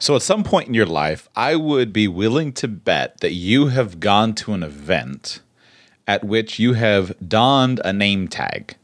[0.00, 3.66] So, at some point in your life, I would be willing to bet that you
[3.66, 5.40] have gone to an event
[6.06, 8.76] at which you have donned a name tag.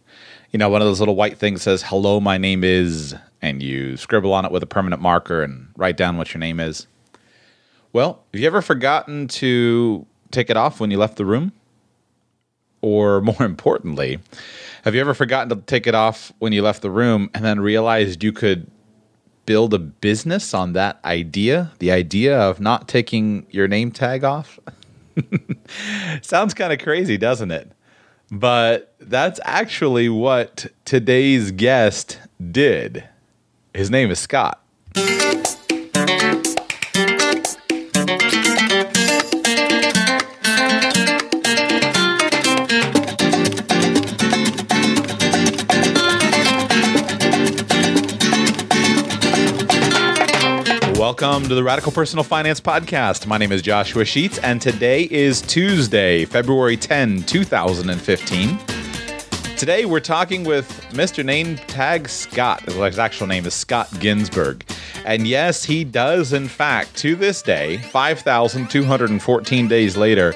[0.50, 3.96] You know, one of those little white things says, Hello, my name is, and you
[3.96, 6.88] scribble on it with a permanent marker and write down what your name is.
[7.92, 11.52] Well, have you ever forgotten to take it off when you left the room?
[12.80, 14.18] Or more importantly,
[14.82, 17.60] have you ever forgotten to take it off when you left the room and then
[17.60, 18.68] realized you could
[19.46, 24.58] build a business on that idea, the idea of not taking your name tag off.
[26.22, 27.70] Sounds kind of crazy, doesn't it?
[28.30, 32.18] But that's actually what today's guest
[32.50, 33.04] did.
[33.74, 34.60] His name is Scott.
[51.16, 53.28] Welcome to the Radical Personal Finance Podcast.
[53.28, 58.58] My name is Joshua Sheets, and today is Tuesday, February 10, 2015.
[59.56, 61.24] Today we're talking with Mr.
[61.24, 62.62] Name Tag Scott.
[62.62, 64.64] His actual name is Scott Ginsberg.
[65.06, 70.34] And yes, he does, in fact, to this day, 5,214 days later,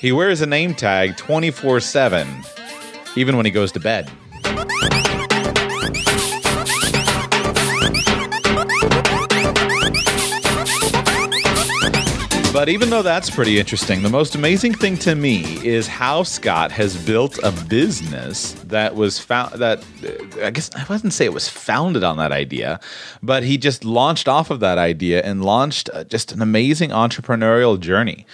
[0.00, 2.26] he wears a name tag 24 7,
[3.14, 4.10] even when he goes to bed.
[12.56, 16.72] But even though that's pretty interesting, the most amazing thing to me is how Scott
[16.72, 19.84] has built a business that was found that
[20.42, 22.80] I guess I wouldn't say it was founded on that idea,
[23.22, 27.78] but he just launched off of that idea and launched uh, just an amazing entrepreneurial
[27.78, 28.24] journey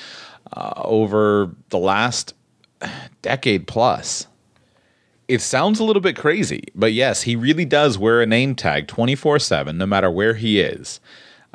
[0.52, 2.32] uh, over the last
[3.22, 4.28] decade plus.
[5.26, 8.86] It sounds a little bit crazy, but yes, he really does wear a name tag
[8.86, 11.00] 24 7, no matter where he is,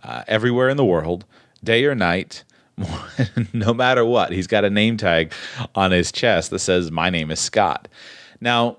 [0.04, 1.24] uh, everywhere in the world,
[1.64, 2.44] day or night
[3.54, 4.32] no matter what.
[4.32, 5.34] He's got a name tag
[5.76, 7.88] on his chest that says, My name is Scott.
[8.40, 8.78] Now,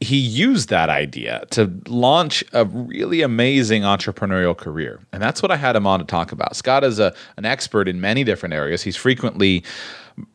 [0.00, 4.98] he used that idea to launch a really amazing entrepreneurial career.
[5.12, 6.56] And that's what I had him on to talk about.
[6.56, 8.82] Scott is a, an expert in many different areas.
[8.82, 9.62] He's frequently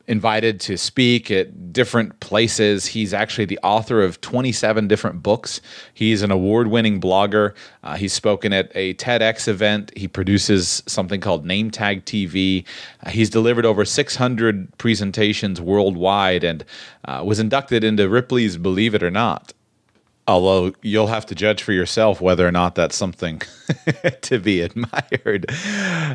[0.08, 2.86] invited to speak at different places.
[2.86, 5.62] He's actually the author of 27 different books.
[5.94, 7.54] He's an award winning blogger.
[7.84, 9.92] Uh, he's spoken at a TEDx event.
[9.96, 12.66] He produces something called Name Tag TV.
[13.04, 16.64] Uh, he's delivered over 600 presentations worldwide and
[17.06, 19.54] uh, was inducted into Ripley's Believe It or Not
[20.28, 23.42] although you'll have to judge for yourself whether or not that's something
[24.22, 25.46] to be admired.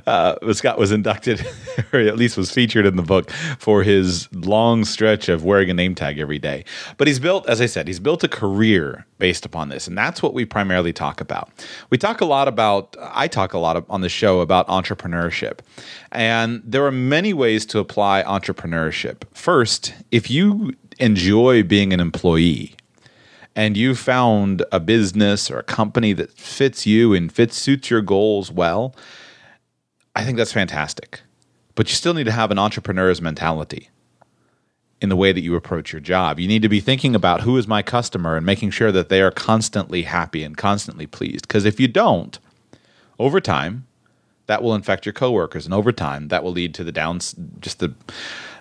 [0.06, 1.46] Uh, Scott was inducted,
[1.92, 5.74] or at least was featured in the book, for his long stretch of wearing a
[5.74, 6.64] name tag every day.
[6.96, 10.22] But he's built, as I said, he's built a career based upon this, and that's
[10.22, 11.50] what we primarily talk about.
[11.90, 15.60] We talk a lot about, I talk a lot on the show about entrepreneurship,
[16.10, 19.22] and there are many ways to apply entrepreneurship.
[19.34, 22.76] First, if you enjoy being an employee,
[23.56, 28.02] and you found a business or a company that fits you and fits suits your
[28.02, 28.94] goals well,
[30.14, 31.20] I think that's fantastic.
[31.74, 33.90] But you still need to have an entrepreneur's mentality
[35.00, 36.38] in the way that you approach your job.
[36.38, 39.22] You need to be thinking about who is my customer and making sure that they
[39.22, 41.48] are constantly happy and constantly pleased.
[41.48, 42.38] Because if you don't,
[43.18, 43.86] over time,
[44.46, 47.78] that will infect your coworkers, and over time, that will lead to the downs, just
[47.78, 47.94] the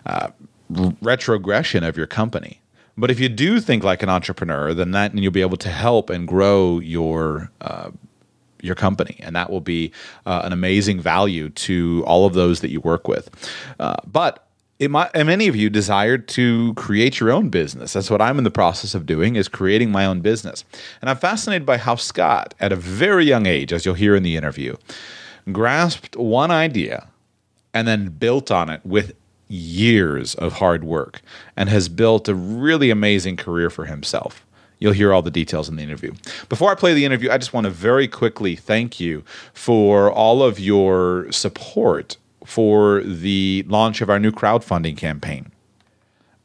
[0.05, 0.29] uh,
[0.69, 2.61] retrogression of your company.
[2.99, 5.69] But if you do think like an entrepreneur, then that and you'll be able to
[5.69, 7.91] help and grow your uh,
[8.61, 9.91] your company, and that will be
[10.25, 13.29] uh, an amazing value to all of those that you work with.
[13.79, 14.49] Uh, but
[14.79, 17.93] it might, and many of you desired to create your own business.
[17.93, 20.63] That's what I'm in the process of doing is creating my own business.
[21.01, 24.23] And I'm fascinated by how Scott, at a very young age, as you'll hear in
[24.23, 24.77] the interview,
[25.51, 27.07] grasped one idea
[27.73, 29.13] and then built on it with
[29.49, 31.21] years of hard work
[31.57, 34.45] and has built a really amazing career for himself.
[34.77, 36.13] You'll hear all the details in the interview.
[36.47, 39.23] Before I play the interview, I just want to very quickly thank you
[39.53, 42.15] for all of your support
[42.45, 45.51] for the launch of our new crowdfunding campaign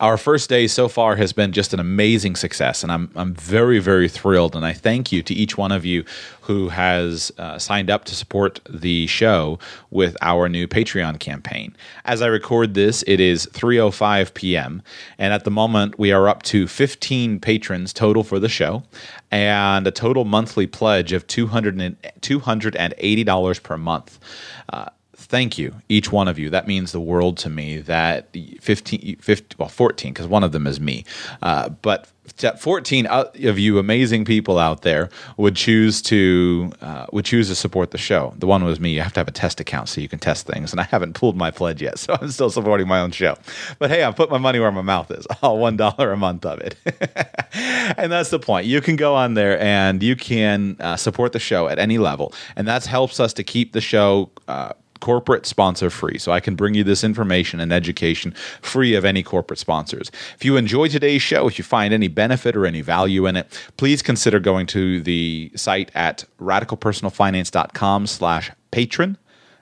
[0.05, 3.79] our first day so far has been just an amazing success, and I'm I'm very
[3.79, 4.55] very thrilled.
[4.55, 6.05] And I thank you to each one of you
[6.43, 9.59] who has uh, signed up to support the show
[9.91, 11.75] with our new Patreon campaign.
[12.05, 14.83] As I record this, it is 3:05 p.m.
[15.17, 18.83] and at the moment we are up to 15 patrons total for the show,
[19.31, 24.19] and a total monthly pledge of 200 $280 per month.
[24.69, 24.91] Uh,
[25.25, 26.51] thank you, each one of you.
[26.51, 27.79] That means the world to me.
[27.79, 28.29] That
[28.61, 31.05] 15, 15 well, 14, because one of them is me.
[31.43, 32.09] Uh, but
[32.59, 37.91] 14 of you amazing people out there would choose to uh, would choose to support
[37.91, 38.33] the show.
[38.39, 38.95] The one was me.
[38.95, 41.15] You have to have a test account so you can test things, and I haven't
[41.15, 43.37] pulled my pledge yet, so I'm still supporting my own show.
[43.79, 45.27] But hey, I put my money where my mouth is.
[45.43, 46.77] All one dollar a month of it,
[47.53, 48.67] and that's the point.
[48.67, 52.33] You can go on there and you can uh, support the show at any level,
[52.57, 54.31] and that helps us to keep the show.
[55.05, 56.17] Corporate sponsor free.
[56.17, 60.11] So I can bring you this information and education free of any corporate sponsors.
[60.35, 63.47] If you enjoy today's show, if you find any benefit or any value in it,
[63.77, 69.19] please consider going to the site at radicalpersonalfinance.com slash patron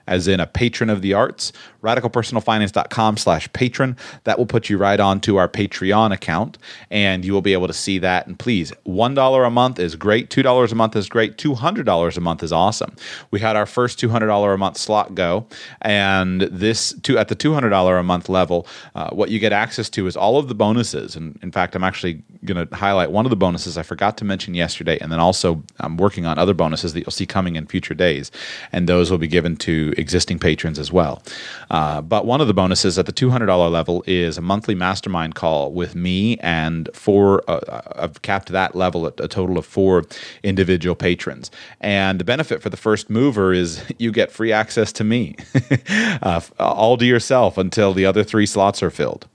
[0.07, 1.51] as in a patron of the arts,
[1.81, 3.97] radicalpersonalfinance.com slash patron.
[4.23, 6.57] That will put you right on to our Patreon account,
[6.89, 8.27] and you will be able to see that.
[8.27, 10.29] And please, $1 a month is great.
[10.29, 11.37] $2 a month is great.
[11.37, 12.95] $200 a month is awesome.
[13.31, 15.45] We had our first $200 a month slot go,
[15.81, 20.15] and this at the $200 a month level, uh, what you get access to is
[20.15, 21.15] all of the bonuses.
[21.15, 24.25] And in fact, I'm actually going to highlight one of the bonuses I forgot to
[24.25, 27.67] mention yesterday, and then also I'm working on other bonuses that you'll see coming in
[27.67, 28.31] future days,
[28.71, 31.21] and those will be given to existing patrons as well.
[31.69, 35.71] Uh, but one of the bonuses at the $200 level is a monthly mastermind call
[35.71, 40.03] with me and four, uh, I've capped that level at a total of four
[40.43, 41.51] individual patrons.
[41.79, 45.35] And the benefit for the first mover is you get free access to me
[46.21, 49.27] uh, all to yourself until the other three slots are filled.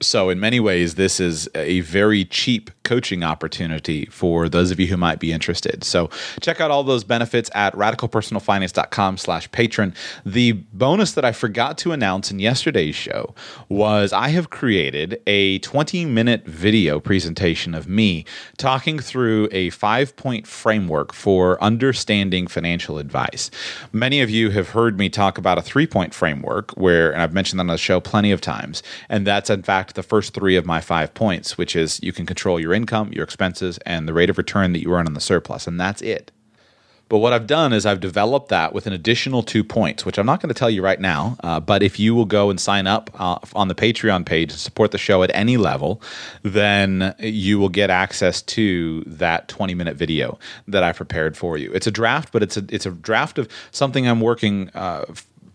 [0.00, 4.86] So, in many ways, this is a very cheap coaching opportunity for those of you
[4.86, 5.84] who might be interested.
[5.84, 6.08] So,
[6.40, 9.92] check out all those benefits at radicalpersonalfinance.com slash patron.
[10.24, 13.34] The bonus that I forgot to announce in yesterday's show
[13.68, 18.24] was I have created a 20 minute video presentation of me
[18.56, 23.50] talking through a five point framework for understanding financial advice.
[23.92, 27.34] Many of you have heard me talk about a three point framework where, and I've
[27.34, 30.56] mentioned that on the show plenty of times, and that's in fact the first three
[30.56, 34.14] of my five points, which is you can control your income, your expenses, and the
[34.14, 35.66] rate of return that you earn on the surplus.
[35.66, 36.32] And that's it.
[37.08, 40.26] But what I've done is I've developed that with an additional two points, which I'm
[40.26, 41.38] not going to tell you right now.
[41.42, 44.60] Uh, but if you will go and sign up uh, on the Patreon page and
[44.60, 46.02] support the show at any level,
[46.42, 51.72] then you will get access to that 20 minute video that I prepared for you.
[51.72, 55.06] It's a draft, but it's a it's a draft of something I'm working uh,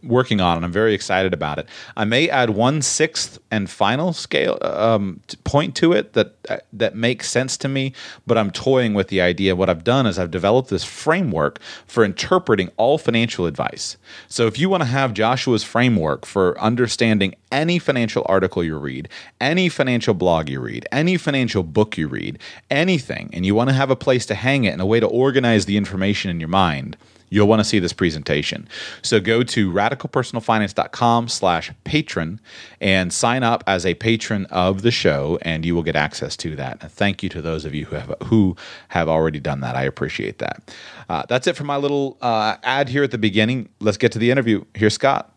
[0.03, 1.67] working on, and I'm very excited about it.
[1.95, 6.95] I may add one sixth and final scale um, point to it that uh, that
[6.95, 7.93] makes sense to me,
[8.27, 9.55] but I'm toying with the idea.
[9.55, 13.97] What I've done is I've developed this framework for interpreting all financial advice.
[14.27, 19.09] So if you want to have Joshua's framework for understanding any financial article you read,
[19.39, 22.39] any financial blog you read, any financial book you read,
[22.69, 25.07] anything, and you want to have a place to hang it and a way to
[25.07, 26.97] organize the information in your mind
[27.33, 28.67] you'll want to see this presentation.
[29.01, 32.39] So go to radicalpersonalfinance.com slash patron
[32.79, 36.55] and sign up as a patron of the show, and you will get access to
[36.57, 36.77] that.
[36.81, 38.55] And thank you to those of you who have, who
[38.89, 39.75] have already done that.
[39.75, 40.75] I appreciate that.
[41.09, 43.67] Uh, that's it for my little uh, ad here at the beginning.
[43.79, 44.63] Let's get to the interview.
[44.75, 45.33] Here's Scott.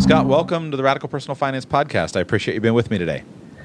[0.00, 2.14] Scott, welcome to the Radical Personal Finance Podcast.
[2.14, 3.24] I appreciate you being with me today.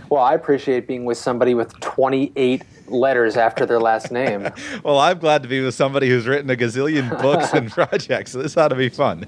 [0.09, 2.63] Well, I appreciate being with somebody with 28
[2.93, 4.49] letters after their last name.
[4.83, 8.31] well, I'm glad to be with somebody who's written a gazillion books and projects.
[8.31, 9.25] So this ought to be fun.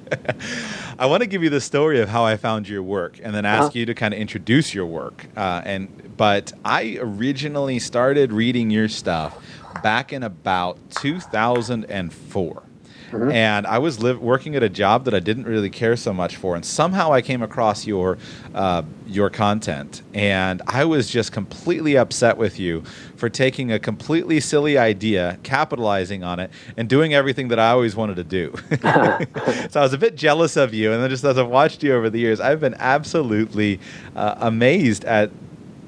[1.00, 3.46] I want to give you the story of how I found your work, and then
[3.46, 3.72] ask uh-huh.
[3.74, 5.26] you to kind of introduce your work.
[5.36, 9.38] Uh, and but I originally started reading your stuff
[9.84, 12.64] back in about 2004.
[13.12, 13.32] Mm-hmm.
[13.32, 16.36] And I was live, working at a job that I didn't really care so much
[16.36, 18.18] for, and somehow I came across your
[18.54, 22.84] uh, your content, and I was just completely upset with you
[23.16, 27.96] for taking a completely silly idea, capitalizing on it, and doing everything that I always
[27.96, 28.54] wanted to do.
[29.70, 31.94] so I was a bit jealous of you, and then just as I've watched you
[31.94, 33.80] over the years, I've been absolutely
[34.16, 35.32] uh, amazed at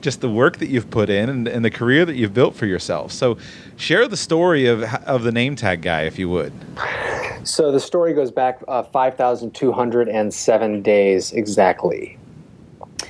[0.08, 2.66] just the work that you've put in and, and, the career that you've built for
[2.66, 3.12] yourself.
[3.12, 3.38] So,
[3.76, 6.54] share the story of of the name tag guy, if you would.
[7.44, 12.18] So the story goes back uh, five thousand two hundred and seven days exactly,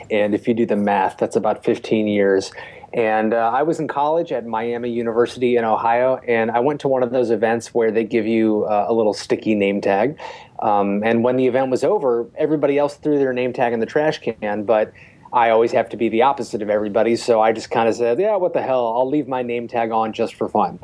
[0.09, 2.51] and if you do the math, that's about fifteen years.
[2.93, 6.87] And uh, I was in college at Miami University in Ohio, and I went to
[6.87, 10.17] one of those events where they give you uh, a little sticky name tag.
[10.63, 13.85] Um, and when the event was over, everybody else threw their name tag in the
[13.85, 14.91] trash can, but
[15.33, 17.15] I always have to be the opposite of everybody.
[17.15, 18.93] So I just kind of said, yeah, what the hell?
[18.95, 20.79] I'll leave my name tag on just for fun.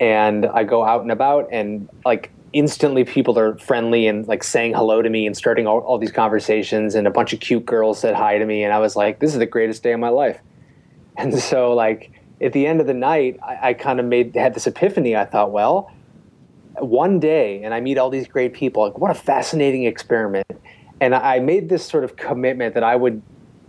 [0.00, 4.74] And I go out and about, and like instantly people are friendly and like saying
[4.74, 6.94] hello to me and starting all, all, these conversations.
[6.94, 8.64] And a bunch of cute girls said hi to me.
[8.64, 10.40] And I was like, this is the greatest day of my life.
[11.18, 12.12] And so, like,
[12.42, 15.16] at the end of the night, I, I kind of made had this epiphany.
[15.16, 15.90] I thought, well,
[16.78, 18.82] one day and I meet all these great people.
[18.82, 20.46] Like, what a fascinating experiment.
[21.00, 23.22] And I made this sort of commitment that I would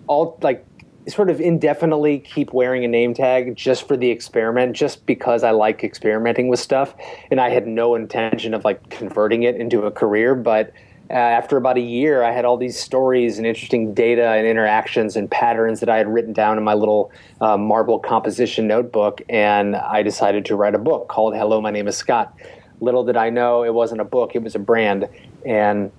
[0.08, 0.66] all like
[1.08, 5.52] sort of indefinitely keep wearing a name tag just for the experiment, just because I
[5.52, 6.94] like experimenting with stuff.
[7.32, 10.36] And I had no intention of like converting it into a career.
[10.36, 10.74] But
[11.10, 15.16] uh, after about a year, I had all these stories and interesting data and interactions
[15.16, 19.22] and patterns that I had written down in my little uh, marble composition notebook.
[19.30, 22.38] And I decided to write a book called Hello, My Name is Scott.
[22.82, 25.08] Little did I know it wasn't a book, it was a brand.
[25.46, 25.92] And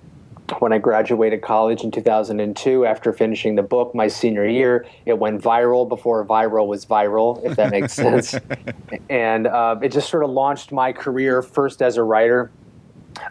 [0.59, 5.41] when I graduated college in 2002, after finishing the book my senior year, it went
[5.41, 8.35] viral before viral was viral, if that makes sense.
[9.09, 12.51] And uh, it just sort of launched my career first as a writer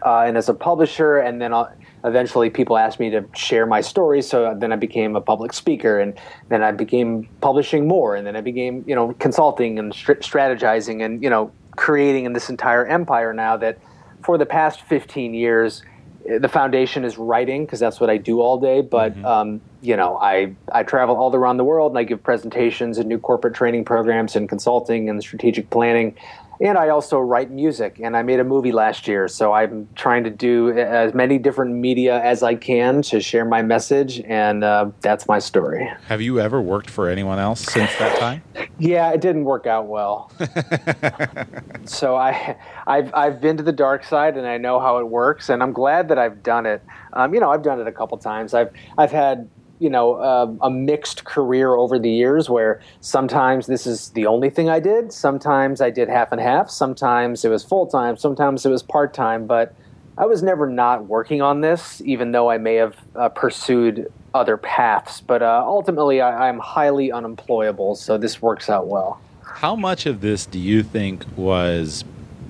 [0.05, 1.71] uh, and as a publisher, and then uh,
[2.03, 4.27] eventually people asked me to share my stories.
[4.27, 8.35] So then I became a public speaker, and then I became publishing more, and then
[8.35, 12.85] I became you know consulting and st- strategizing, and you know creating in this entire
[12.85, 13.79] empire now that
[14.23, 15.81] for the past 15 years
[16.25, 18.81] the foundation is writing because that's what I do all day.
[18.81, 19.25] But mm-hmm.
[19.25, 23.07] um, you know, I I travel all around the world and I give presentations and
[23.07, 26.15] new corporate training programs and consulting and strategic planning
[26.61, 29.27] and I also write music, and I made a movie last year.
[29.27, 33.61] So I'm trying to do as many different media as I can to share my
[33.61, 35.89] message, and uh, that's my story.
[36.07, 38.43] Have you ever worked for anyone else since that time?
[38.79, 40.31] yeah, it didn't work out well.
[41.85, 45.49] so I, I've I've been to the dark side, and I know how it works,
[45.49, 46.83] and I'm glad that I've done it.
[47.13, 48.53] Um, you know, I've done it a couple times.
[48.53, 49.49] I've I've had
[49.79, 54.49] you know uh, a mixed career over the years where sometimes this is the only
[54.49, 58.65] thing I did sometimes I did half and half sometimes it was full time sometimes
[58.65, 59.73] it was part time but
[60.17, 64.57] I was never not working on this even though I may have uh, pursued other
[64.57, 70.05] paths but uh, ultimately I, I'm highly unemployable so this works out well how much
[70.05, 72.03] of this do you think was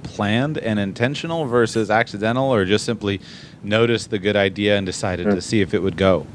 [0.03, 3.21] planned and intentional versus accidental or just simply
[3.63, 5.35] noticed the good idea and decided mm.
[5.35, 6.25] to see if it would go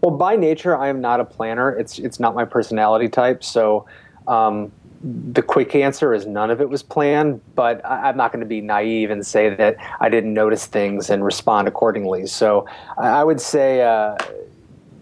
[0.00, 1.70] well, by nature, I am not a planner.
[1.70, 3.42] It's it's not my personality type.
[3.44, 3.86] So,
[4.26, 7.40] um, the quick answer is none of it was planned.
[7.54, 11.10] But I, am not going to be naive and say that I didn't notice things
[11.10, 12.26] and respond accordingly.
[12.26, 12.66] So,
[12.98, 13.82] I, I would say.
[13.82, 14.16] Uh,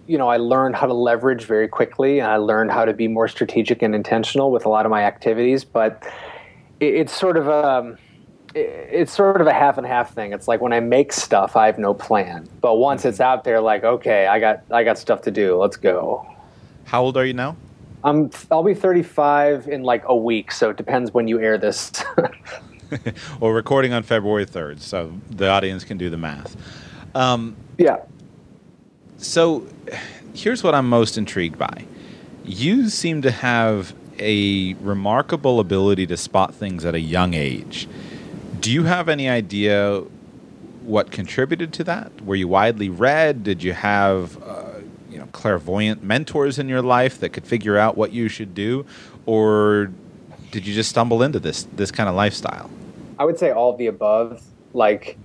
[0.07, 3.09] you know, I learned how to leverage very quickly, and I learned how to be
[3.09, 5.65] more strategic and intentional with a lot of my activities.
[5.65, 6.03] But
[6.79, 7.97] it, it's sort of um,
[8.55, 10.33] it's sort of a half and half thing.
[10.33, 12.49] It's like when I make stuff, I have no plan.
[12.61, 13.09] But once mm-hmm.
[13.09, 15.57] it's out there, like okay, I got I got stuff to do.
[15.57, 16.27] Let's go.
[16.85, 17.57] How old are you now?
[18.05, 21.93] I'm I'll be 35 in like a week, so it depends when you air this.
[23.41, 26.57] well, recording on February 3rd, so the audience can do the math.
[27.15, 27.99] Um, yeah.
[29.17, 29.67] So,
[30.35, 31.87] here's what I'm most intrigued by.
[32.45, 37.89] You seem to have a remarkable ability to spot things at a young age.
[38.65, 40.03] Do you have any idea
[40.85, 42.23] what contributed to that?
[42.23, 43.43] Were you widely read?
[43.45, 44.81] Did you have uh,
[45.11, 48.87] you know clairvoyant mentors in your life that could figure out what you should do,
[49.27, 49.93] or
[50.51, 52.71] did you just stumble into this this kind of lifestyle?
[53.19, 54.43] I would say all of the above.
[54.73, 55.19] Like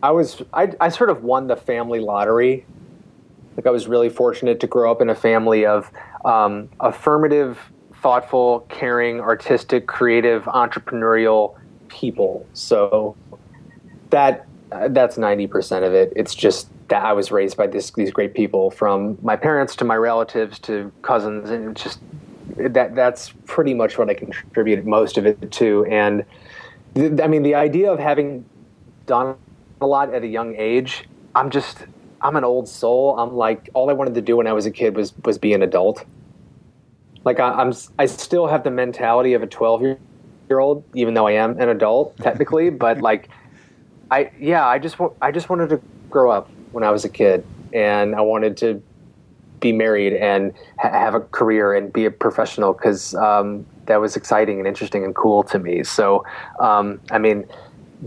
[0.00, 2.64] I was, I, I sort of won the family lottery.
[3.56, 5.90] Like I was really fortunate to grow up in a family of
[6.24, 7.58] um, affirmative,
[7.92, 11.56] thoughtful, caring, artistic, creative, entrepreneurial
[11.94, 12.46] people.
[12.52, 13.16] So
[14.10, 16.12] that uh, that's 90% of it.
[16.16, 19.84] It's just that I was raised by this, these great people from my parents to
[19.84, 22.00] my relatives to cousins and just
[22.56, 26.24] that that's pretty much what I contributed most of it to and
[26.94, 28.44] th- I mean the idea of having
[29.06, 29.36] done
[29.80, 31.86] a lot at a young age I'm just
[32.20, 34.70] I'm an old soul I'm like all I wanted to do when I was a
[34.70, 36.04] kid was was be an adult
[37.24, 39.98] like I, I'm I still have the mentality of a 12 year
[40.48, 42.70] year old, even though I am an adult technically.
[42.70, 43.28] but like,
[44.10, 47.44] I yeah, I just I just wanted to grow up when I was a kid,
[47.72, 48.82] and I wanted to
[49.60, 54.14] be married and ha- have a career and be a professional because um, that was
[54.14, 55.82] exciting and interesting and cool to me.
[55.82, 56.24] So,
[56.60, 57.46] um, I mean,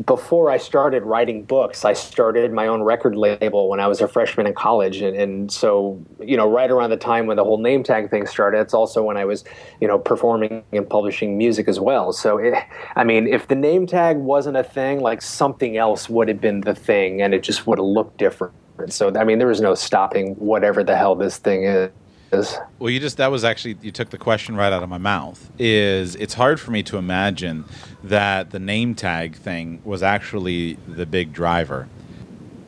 [0.05, 4.07] before I started writing books, I started my own record label when I was a
[4.07, 7.57] freshman in college, and, and, so you know, right around the time when the whole
[7.57, 9.43] name tag thing started, it's also when I was
[9.81, 12.13] you know performing and publishing music as well.
[12.13, 12.53] So, it,
[12.95, 16.61] I mean, if the name tag wasn't a thing, like something else would have been
[16.61, 18.53] the thing, and it just would have looked different.
[18.89, 21.91] So, I mean, there was no stopping whatever the hell this thing is
[22.31, 22.57] is.
[22.79, 25.51] Well, you just that was actually you took the question right out of my mouth.
[25.57, 27.65] Is it's hard for me to imagine
[28.03, 31.87] that the name tag thing was actually the big driver.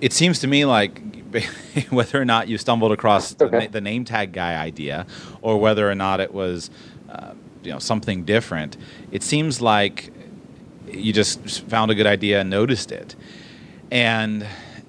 [0.01, 1.01] It seems to me like
[1.89, 3.67] whether or not you stumbled across okay.
[3.67, 5.05] the, the, name tag guy idea,
[5.41, 6.69] or whether or not it was
[7.09, 8.77] uh, you know something different,
[9.11, 10.11] it seems like
[10.87, 13.15] you just found a good idea and noticed it.
[13.91, 14.45] And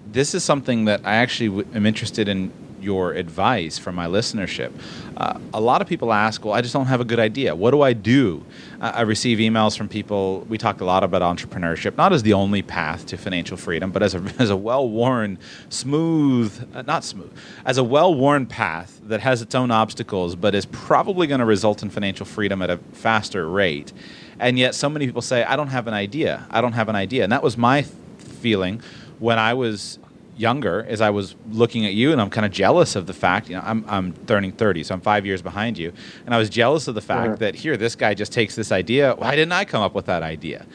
[0.07, 4.73] this is something that I actually w- am interested in your advice from my listenership.
[5.17, 7.55] Uh, a lot of people ask, well, I just don't have a good idea.
[7.55, 8.45] What do I do?
[8.81, 10.47] Uh, I receive emails from people.
[10.49, 14.03] We talk a lot about entrepreneurship, not as the only path to financial freedom, but
[14.03, 17.33] as a, as a well worn, smooth, uh, not smooth,
[17.65, 21.47] as a well worn path that has its own obstacles, but is probably going to
[21.47, 23.93] result in financial freedom at a faster rate.
[24.39, 26.47] And yet, so many people say, I don't have an idea.
[26.51, 27.25] I don't have an idea.
[27.25, 27.83] And that was my
[28.19, 28.81] feeling
[29.19, 29.99] when I was
[30.41, 33.49] younger as I was looking at you, and I'm kind of jealous of the fact,
[33.49, 35.93] you know, I'm, I'm turning 30, so I'm five years behind you.
[36.25, 37.41] And I was jealous of the fact mm-hmm.
[37.41, 39.15] that here, this guy just takes this idea.
[39.15, 40.67] Why didn't I come up with that idea?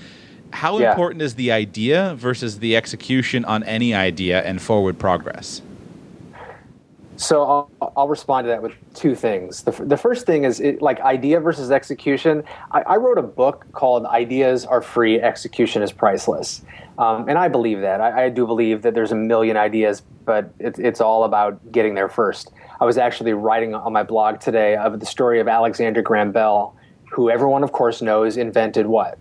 [0.52, 0.92] How yeah.
[0.92, 5.62] important is the idea versus the execution on any idea and forward progress?
[7.18, 9.64] So I'll, I'll, respond to that with two things.
[9.64, 12.44] The, the first thing is it, like idea versus execution.
[12.72, 16.64] I, I, wrote a book called "Ideas Are Free, Execution is Priceless,"
[16.98, 18.02] um, and I believe that.
[18.02, 21.96] I, I, do believe that there's a million ideas, but it, it's all about getting
[21.96, 22.52] there first.
[22.82, 26.76] I was actually writing on my blog today of the story of Alexander Graham Bell,
[27.12, 29.18] who everyone, of course, knows invented what?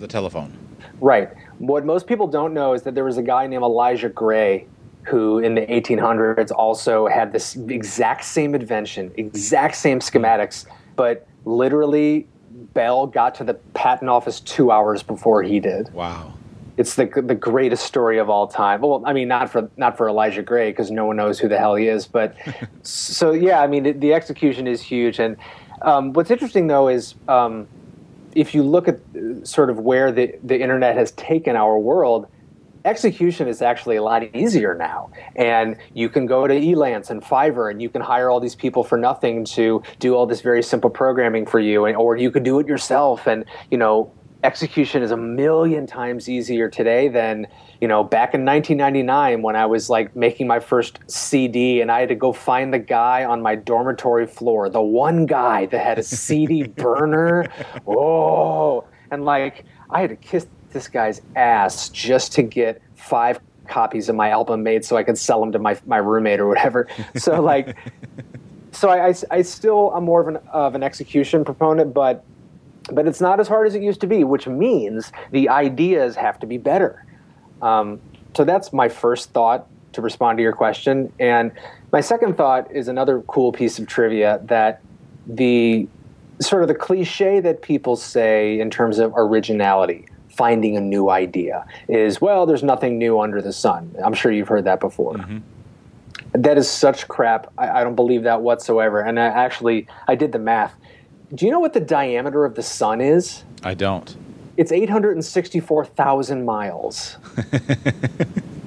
[0.00, 0.52] The telephone.
[1.00, 1.30] Right.
[1.58, 4.66] What most people don't know is that there was a guy named Elijah Gray
[5.04, 10.66] who in the 1800s also had this exact same invention, exact same schematics,
[10.96, 12.26] but literally
[12.74, 15.92] Bell got to the patent office two hours before he did.
[15.92, 16.34] Wow.
[16.78, 18.80] It's the the greatest story of all time.
[18.80, 21.58] Well, I mean, not for not for Elijah Gray because no one knows who the
[21.58, 22.06] hell he is.
[22.06, 22.34] But
[22.82, 25.18] so yeah, I mean, the, the execution is huge.
[25.18, 25.36] And
[25.82, 27.68] um, what's interesting though is um,
[28.34, 29.00] if you look at
[29.42, 32.26] sort of where the the internet has taken our world,
[32.84, 35.10] execution is actually a lot easier now.
[35.36, 38.84] And you can go to Elance and Fiverr and you can hire all these people
[38.84, 41.84] for nothing to do all this very simple programming for you.
[41.84, 43.26] and, or you could do it yourself.
[43.26, 44.12] And, you know,
[44.44, 47.46] execution is a million times easier today than,
[47.80, 52.00] you know, back in 1999 when I was like making my first CD and I
[52.00, 55.98] had to go find the guy on my dormitory floor, the one guy that had
[55.98, 57.46] a CD burner.
[57.86, 64.08] Oh, and like I had to kiss this guy's ass just to get five copies
[64.08, 66.88] of my album made so I could sell them to my, my roommate or whatever.
[67.16, 67.76] So like,
[68.72, 72.24] so I, I, I, still I'm more of an of an execution proponent, but
[72.92, 76.38] but it's not as hard as it used to be, which means the ideas have
[76.40, 77.04] to be better.
[77.60, 78.00] Um,
[78.34, 81.52] so that's my first thought to respond to your question, and
[81.92, 84.80] my second thought is another cool piece of trivia that
[85.26, 85.86] the
[86.40, 90.06] sort of the cliche that people say in terms of originality
[90.42, 93.94] finding a new idea is well there's nothing new under the sun.
[94.04, 95.14] I'm sure you've heard that before.
[95.14, 95.38] Mm-hmm.
[96.42, 97.52] that is such crap.
[97.56, 98.98] I, I, don't believe that whatsoever.
[99.00, 100.74] And i actually i did the math.
[101.32, 103.44] Do you know what the diameter of the sun is?
[103.62, 104.16] I don't.
[104.56, 107.18] It's 864000 miles.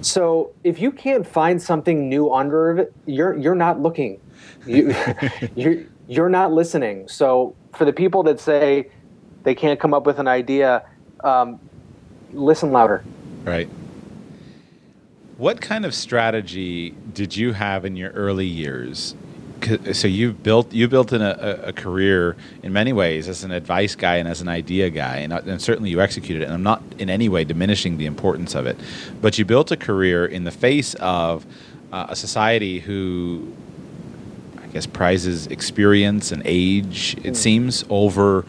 [0.05, 4.21] So if you can't find something new under it you're you're not looking.
[4.67, 4.93] You,
[5.55, 7.07] you're you're not listening.
[7.07, 8.91] So for the people that say
[9.41, 10.85] they can't come up with an idea
[11.25, 11.59] um,
[12.31, 13.03] listen louder.
[13.43, 13.67] Right.
[15.37, 19.15] What kind of strategy did you have in your early years?
[19.93, 23.95] So you've built you built in a, a, career in many ways as an advice
[23.95, 26.45] guy and as an idea guy, and, and certainly you executed it.
[26.45, 28.77] And I'm not in any way diminishing the importance of it,
[29.21, 31.47] but you built a career in the face of
[31.91, 33.51] uh, a society who
[34.61, 37.15] I guess prizes experience and age.
[37.23, 37.35] It mm.
[37.35, 38.45] seems over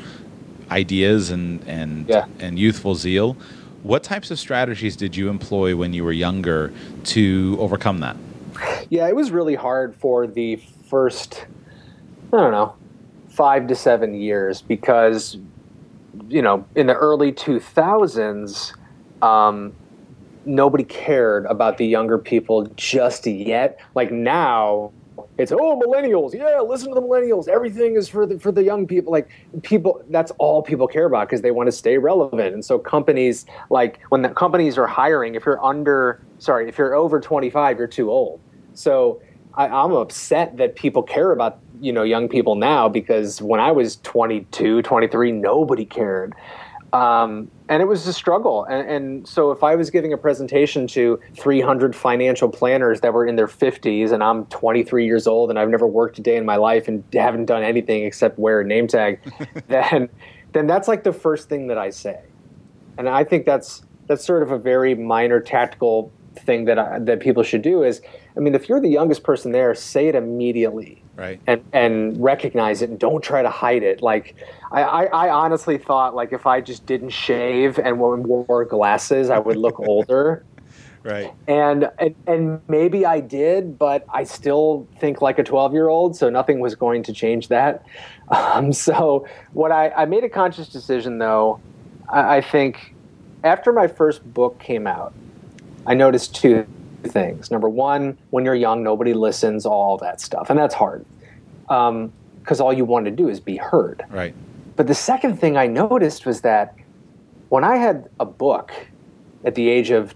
[0.70, 2.26] ideas and and yeah.
[2.38, 3.37] and youthful zeal.
[3.83, 6.72] What types of strategies did you employ when you were younger
[7.05, 8.16] to overcome that?
[8.90, 10.57] Yeah, it was really hard for the
[10.88, 11.46] first,
[12.33, 12.74] I don't know,
[13.29, 15.37] five to seven years because,
[16.29, 18.72] you know, in the early 2000s,
[19.22, 19.72] um,
[20.44, 23.79] nobody cared about the younger people just yet.
[23.94, 24.92] Like now,
[25.38, 26.35] it's oh millennials.
[26.35, 27.49] Yeah listen to the millennials.
[27.49, 29.12] Everything is for the for the young people.
[29.12, 29.29] Like
[29.62, 32.55] people that's all people care about because they want to stay relevant.
[32.55, 36.94] And so companies like when the companies are hiring if you're under sorry if you're
[36.94, 38.40] over 25 you're too old.
[38.75, 39.20] So
[39.57, 43.70] I, i'm upset that people care about you know young people now because when i
[43.70, 46.35] was 22 23 nobody cared
[46.92, 48.64] um, and it was a struggle.
[48.64, 53.27] And, and, so if I was giving a presentation to 300 financial planners that were
[53.27, 56.44] in their 50s and I'm 23 years old and I've never worked a day in
[56.44, 59.20] my life and haven't done anything except wear a name tag,
[59.68, 60.09] then
[60.53, 62.20] then that's like the first thing that I say.
[62.96, 67.20] And I think that's that's sort of a very minor tactical thing that I, that
[67.20, 68.01] people should do is,
[68.37, 71.40] I mean, if you're the youngest person there, say it immediately, right?
[71.46, 74.02] And and recognize it, and don't try to hide it.
[74.02, 74.37] Like
[74.70, 79.38] I, I, I honestly thought like if I just didn't shave and wore glasses, I
[79.38, 80.44] would look older.
[81.07, 81.33] Right.
[81.46, 86.16] And, and and maybe I did, but I still think like a 12 year old,
[86.16, 87.85] so nothing was going to change that.
[88.29, 91.61] Um, so what I, I made a conscious decision though.
[92.12, 92.92] I, I think
[93.44, 95.14] after my first book came out,
[95.87, 96.66] I noticed two
[97.04, 97.50] things.
[97.50, 101.04] Number one, when you're young, nobody listens, all that stuff, and that's hard
[101.66, 102.12] because um,
[102.61, 104.04] all you want to do is be heard.
[104.11, 104.35] Right.
[104.76, 106.74] But the second thing I noticed was that
[107.48, 108.72] when I had a book
[109.44, 110.14] at the age of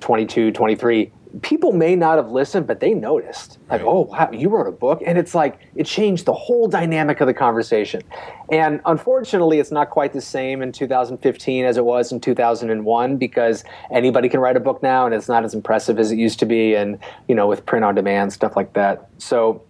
[0.00, 3.58] 22, 23, people may not have listened, but they noticed.
[3.70, 3.88] Like, right.
[3.88, 5.02] oh, wow, you wrote a book.
[5.04, 8.02] And it's like, it changed the whole dynamic of the conversation.
[8.50, 13.64] And unfortunately, it's not quite the same in 2015 as it was in 2001 because
[13.90, 16.46] anybody can write a book now and it's not as impressive as it used to
[16.46, 16.74] be.
[16.74, 16.98] And,
[17.28, 19.08] you know, with print on demand, stuff like that.
[19.18, 19.62] So,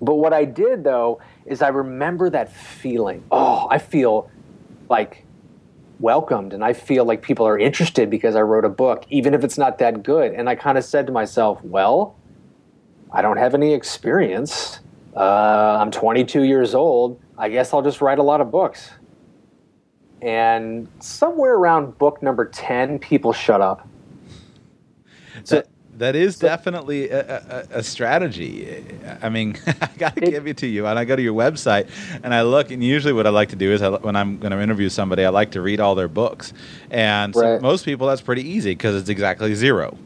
[0.00, 3.22] but what I did though is I remember that feeling.
[3.30, 4.30] Oh, I feel
[4.88, 5.25] like
[5.98, 9.44] welcomed and I feel like people are interested because I wrote a book, even if
[9.44, 10.32] it's not that good.
[10.32, 12.16] And I kind of said to myself, well,
[13.12, 14.80] I don't have any experience.
[15.16, 17.20] Uh, I'm 22 years old.
[17.38, 18.90] I guess I'll just write a lot of books.
[20.22, 23.86] And somewhere around book number 10, people shut up.
[25.44, 25.62] So,
[25.98, 28.84] that is definitely a, a, a, strategy.
[29.22, 30.86] I mean, I got to give it to you.
[30.86, 31.88] And I go to your website
[32.22, 34.52] and I look, and usually what I like to do is I, when I'm going
[34.52, 36.52] to interview somebody, I like to read all their books.
[36.90, 37.58] And right.
[37.58, 39.96] so most people, that's pretty easy because it's exactly zero,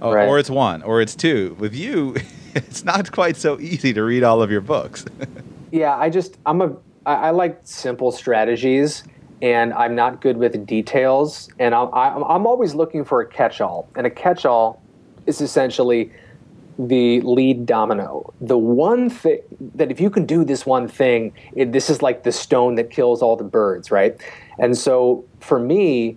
[0.00, 0.28] uh, or, right.
[0.28, 1.56] or it's one, or it's two.
[1.58, 2.16] With you,
[2.54, 5.04] it's not quite so easy to read all of your books.
[5.70, 9.02] yeah, I just I'm a I like simple strategies
[9.42, 11.48] and I'm not good with details.
[11.58, 13.88] And I'm, I'm, always looking for a catch all.
[13.96, 14.82] And a catch all
[15.26, 16.12] is essentially
[16.78, 18.32] the lead domino.
[18.40, 19.40] The one thing
[19.74, 22.90] that if you can do this one thing, it, this is like the stone that
[22.90, 24.18] kills all the birds, right?
[24.58, 26.16] And so for me,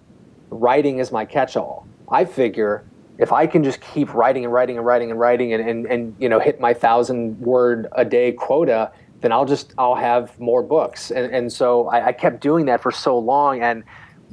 [0.49, 1.85] writing is my catch-all.
[2.09, 2.83] I figure
[3.17, 6.15] if I can just keep writing and writing and writing and writing and, and, and
[6.19, 10.63] you know hit my thousand word a day quota, then I'll just I'll have more
[10.63, 11.11] books.
[11.11, 13.83] And and so I, I kept doing that for so long and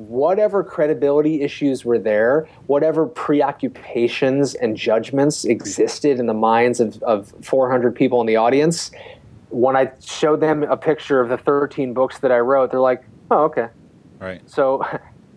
[0.09, 7.35] whatever credibility issues were there, whatever preoccupations and judgments existed in the minds of, of
[7.43, 8.91] 400 people in the audience,
[9.51, 13.03] when I showed them a picture of the 13 books that I wrote, they're like,
[13.31, 13.69] "Oh, okay."
[14.21, 14.41] Right.
[14.49, 14.87] So,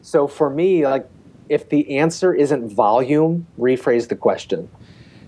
[0.02, 1.10] so for me, like,
[1.49, 4.69] if the answer isn't volume, rephrase the question.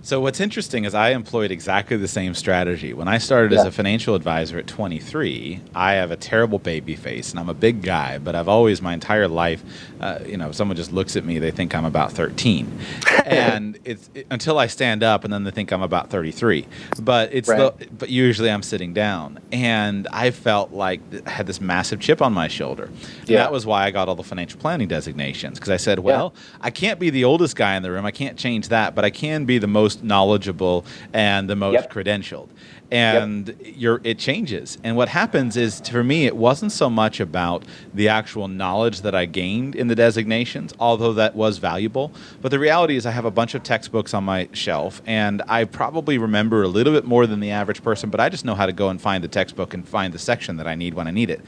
[0.05, 2.93] So what's interesting is I employed exactly the same strategy.
[2.93, 3.61] When I started yeah.
[3.61, 7.55] as a financial advisor at 23, I have a terrible baby face and I'm a
[7.55, 9.63] big guy, but I've always my entire life,
[9.99, 12.71] uh, you know, if someone just looks at me, they think I'm about 13,
[13.25, 16.67] and it's it, until I stand up and then they think I'm about 33.
[17.01, 17.75] But it's right.
[17.75, 22.21] the, but usually I'm sitting down, and I felt like I had this massive chip
[22.21, 22.91] on my shoulder.
[23.25, 23.39] Yeah.
[23.39, 26.57] That was why I got all the financial planning designations because I said, well, yeah.
[26.61, 29.09] I can't be the oldest guy in the room, I can't change that, but I
[29.09, 31.91] can be the most most knowledgeable and the most yep.
[31.91, 32.49] credentialed
[32.91, 33.99] and yep.
[34.03, 38.47] it changes and what happens is for me it wasn't so much about the actual
[38.47, 43.05] knowledge that i gained in the designations although that was valuable but the reality is
[43.07, 46.93] i have a bunch of textbooks on my shelf and i probably remember a little
[46.93, 49.23] bit more than the average person but i just know how to go and find
[49.23, 51.41] the textbook and find the section that i need when i need it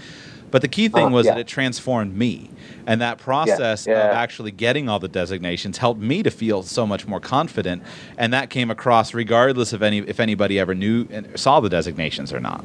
[0.52, 1.34] but the key thing uh, was yeah.
[1.34, 2.50] that it transformed me.
[2.86, 3.94] And that process yeah.
[3.94, 4.10] Yeah.
[4.10, 7.84] of actually getting all the designations helped me to feel so much more confident.
[8.18, 12.32] And that came across regardless of any if anybody ever knew and saw the designations
[12.32, 12.64] or not.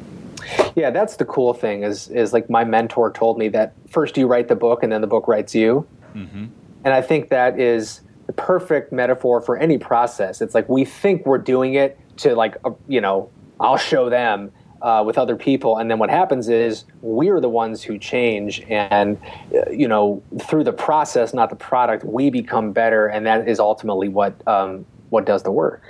[0.75, 4.27] Yeah, that's the cool thing is is like my mentor told me that first you
[4.27, 5.85] write the book and then the book writes you.
[6.15, 6.45] Mm-hmm.
[6.85, 10.41] And I think that is the perfect metaphor for any process.
[10.41, 14.51] It's like we think we're doing it to like uh, you know I'll show them
[14.83, 19.17] uh, with other people, and then what happens is we're the ones who change, and
[19.55, 23.59] uh, you know through the process, not the product, we become better, and that is
[23.59, 25.81] ultimately what um, what does the work.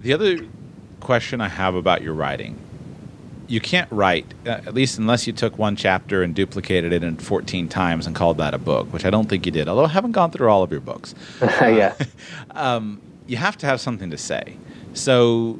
[0.00, 0.38] The other
[1.00, 2.58] question I have about your writing
[3.48, 7.16] you can't write, uh, at least unless you took one chapter and duplicated it in
[7.16, 9.88] 14 times and called that a book, which I don't think you did, although I
[9.88, 11.14] haven't gone through all of your books.
[11.40, 11.94] yeah.
[12.50, 14.56] um, you have to have something to say.
[14.92, 15.58] So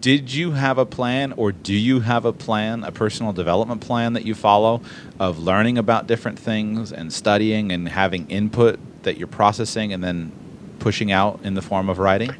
[0.00, 4.12] did you have a plan or do you have a plan, a personal development plan
[4.12, 4.80] that you follow
[5.18, 10.32] of learning about different things and studying and having input that you're processing and then
[10.78, 12.34] pushing out in the form of writing?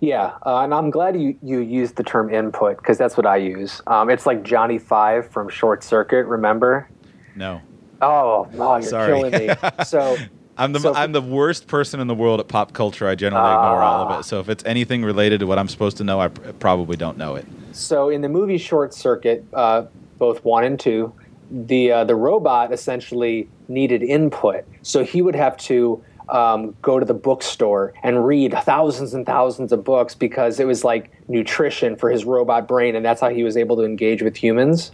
[0.00, 3.36] Yeah, uh, and I'm glad you, you used the term input because that's what I
[3.36, 3.80] use.
[3.86, 6.88] Um, it's like Johnny Five from Short Circuit, remember?
[7.34, 7.62] No.
[8.02, 9.06] Oh, wow, you're Sorry.
[9.06, 9.54] killing me.
[9.84, 10.18] so
[10.58, 13.08] I'm the So- I'm the worst person in the world at pop culture.
[13.08, 14.24] I generally ignore all of it.
[14.24, 17.16] So if it's anything related to what I'm supposed to know, I pr- probably don't
[17.16, 17.46] know it.
[17.72, 19.84] So in the movie Short Circuit, uh,
[20.18, 21.12] both one and two,
[21.50, 24.64] the uh, the robot essentially needed input.
[24.82, 29.72] So he would have to um, go to the bookstore and read thousands and thousands
[29.72, 33.42] of books because it was like nutrition for his robot brain, and that's how he
[33.42, 34.90] was able to engage with humans.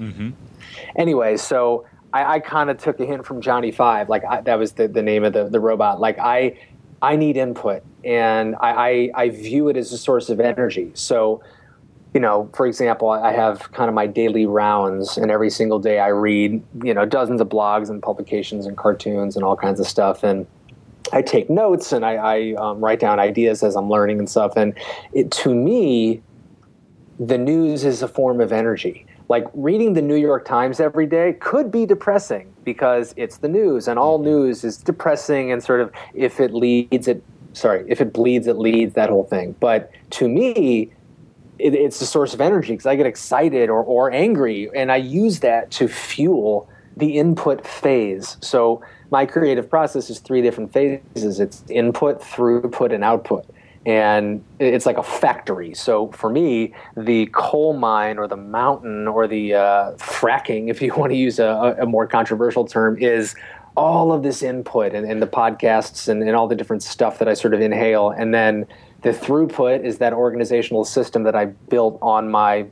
[0.96, 4.08] Anyway, so I, I kind of took a hint from Johnny Five.
[4.08, 6.00] Like I, that was the, the name of the, the robot.
[6.00, 6.58] Like I
[7.00, 10.90] I need input, and I, I I view it as a source of energy.
[10.94, 11.42] So
[12.14, 15.98] you know, for example, I have kind of my daily rounds, and every single day
[15.98, 19.86] I read, you know, dozens of blogs and publications and cartoons and all kinds of
[19.86, 20.24] stuff.
[20.24, 20.46] And
[21.12, 24.56] I take notes and I, I um, write down ideas as I'm learning and stuff.
[24.56, 24.74] And
[25.12, 26.22] it, to me,
[27.18, 29.06] the news is a form of energy.
[29.28, 33.88] Like reading the New York Times every day could be depressing because it's the news,
[33.88, 34.28] and all mm-hmm.
[34.28, 35.52] news is depressing.
[35.52, 38.94] And sort of, if it leads, it sorry, if it bleeds, it leads.
[38.94, 39.54] That whole thing.
[39.60, 40.92] But to me,
[41.58, 44.96] it, it's a source of energy because I get excited or, or angry, and I
[44.96, 48.36] use that to fuel the input phase.
[48.40, 53.44] So my creative process is three different phases: it's input, throughput, and output.
[53.86, 55.74] And it's like a factory.
[55.74, 60.94] So for me, the coal mine or the mountain or the uh, fracking, if you
[60.96, 63.34] want to use a, a more controversial term, is
[63.76, 67.28] all of this input and, and the podcasts and, and all the different stuff that
[67.28, 68.10] I sort of inhale.
[68.10, 68.66] And then
[69.02, 72.66] the throughput is that organizational system that I built on my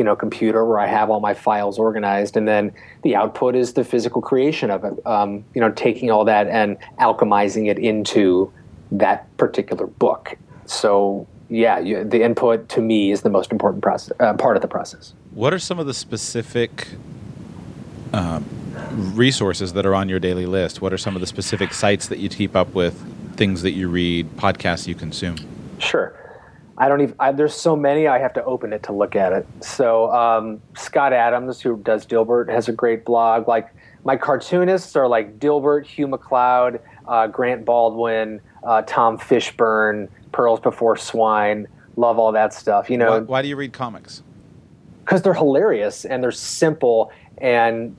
[0.00, 3.74] you know computer where I have all my files organized, and then the output is
[3.74, 4.94] the physical creation of it.
[5.06, 8.50] Um, you know, taking all that and alchemizing it into
[8.92, 10.38] that particular book.
[10.70, 14.62] So yeah, you, the input to me is the most important process, uh, part of
[14.62, 15.14] the process.
[15.32, 16.88] What are some of the specific
[18.12, 18.44] um,
[19.14, 20.80] resources that are on your daily list?
[20.80, 22.94] What are some of the specific sites that you keep up with,
[23.36, 25.36] things that you read, podcasts you consume?
[25.78, 26.16] Sure.
[26.78, 27.16] I don't even.
[27.18, 28.06] I, there's so many.
[28.06, 29.46] I have to open it to look at it.
[29.60, 33.48] So um, Scott Adams, who does Dilbert, has a great blog.
[33.48, 40.60] Like my cartoonists are like Dilbert, Hugh McLeod, uh, Grant Baldwin, uh, Tom Fishburne, Pearls
[40.60, 41.66] Before Swine.
[41.96, 42.88] Love all that stuff.
[42.88, 44.22] You Why, know, why do you read comics?
[45.04, 47.96] because they're hilarious and they're simple and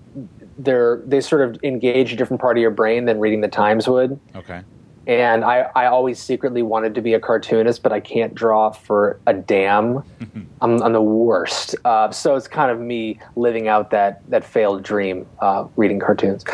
[0.57, 3.85] they're they sort of engage a different part of your brain than reading the Times
[3.87, 4.17] would.
[4.35, 4.61] Okay.
[5.07, 9.19] and I, I always secretly wanted to be a cartoonist, but I can't draw for
[9.27, 10.03] a damn.
[10.61, 11.75] I'm, I'm the worst.
[11.83, 16.45] Uh, so it's kind of me living out that that failed dream, uh, reading cartoons.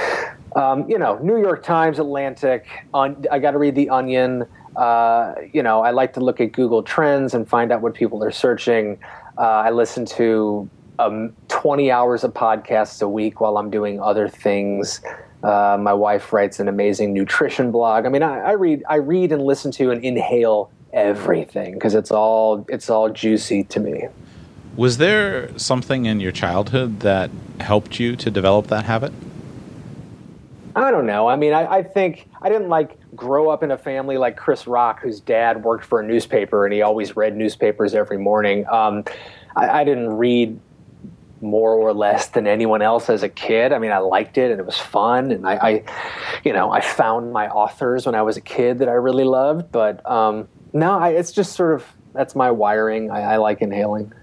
[0.56, 2.66] Um, you know, New York Times, Atlantic.
[2.96, 4.46] On, I got to read the Onion.
[4.78, 8.24] Uh, you know, I like to look at Google Trends and find out what people
[8.24, 9.00] are searching.
[9.38, 14.30] Uh, I listen to um, 20 hours of podcasts a week while I'm doing other
[14.30, 15.02] things.
[15.44, 18.06] Uh, my wife writes an amazing nutrition blog.
[18.06, 22.12] I mean, I, I read, I read and listen to and inhale everything because it's
[22.12, 24.08] all, it's all juicy to me.
[24.76, 29.12] Was there something in your childhood that helped you to develop that habit?
[30.78, 31.28] I don't know.
[31.28, 34.68] I mean, I, I think I didn't like grow up in a family like Chris
[34.68, 38.68] Rock, whose dad worked for a newspaper and he always read newspapers every morning.
[38.68, 39.04] Um,
[39.56, 40.60] I, I didn't read
[41.42, 43.74] more or less than anyone else as a kid.
[43.74, 45.84] I mean, I liked it and it was fun, and I, I
[46.44, 49.72] you know, I found my authors when I was a kid that I really loved.
[49.72, 53.10] But um, no, I, it's just sort of that's my wiring.
[53.10, 54.14] I, I like inhaling.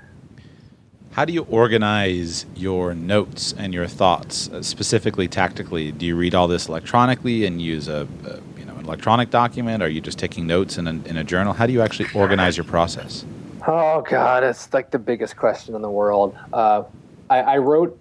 [1.15, 5.93] How do you organize your notes and your thoughts, uh, specifically tactically?
[5.93, 9.81] Do you read all this electronically and use a, a you know an electronic document?
[9.81, 11.53] Are you just taking notes in a, in a journal?
[11.53, 13.25] How do you actually organize your process?
[13.65, 16.37] Oh God, it's like the biggest question in the world.
[16.53, 16.83] Uh,
[17.31, 17.97] I, I wrote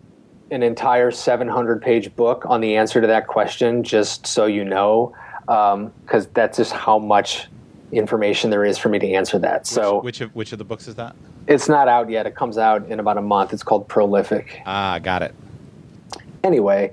[0.50, 5.16] an entire 700 page book on the answer to that question, just so you know,
[5.46, 7.48] because that's just how much
[7.94, 9.68] information there is for me to answer that.
[9.68, 11.16] So which of which of the books is that?
[11.48, 12.26] it's not out yet.
[12.26, 13.54] It comes out in about a month.
[13.54, 14.62] It's called Prolific.
[14.66, 15.34] Ah, got it.
[16.44, 16.92] Anyway,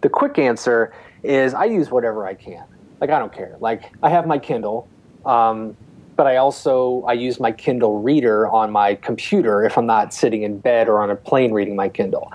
[0.00, 2.64] the quick answer is I use whatever I can.
[3.00, 3.56] Like I don't care.
[3.60, 4.88] Like I have my Kindle,
[5.26, 5.76] um,
[6.16, 10.42] but I also I use my Kindle reader on my computer if I'm not sitting
[10.42, 12.32] in bed or on a plane reading my Kindle.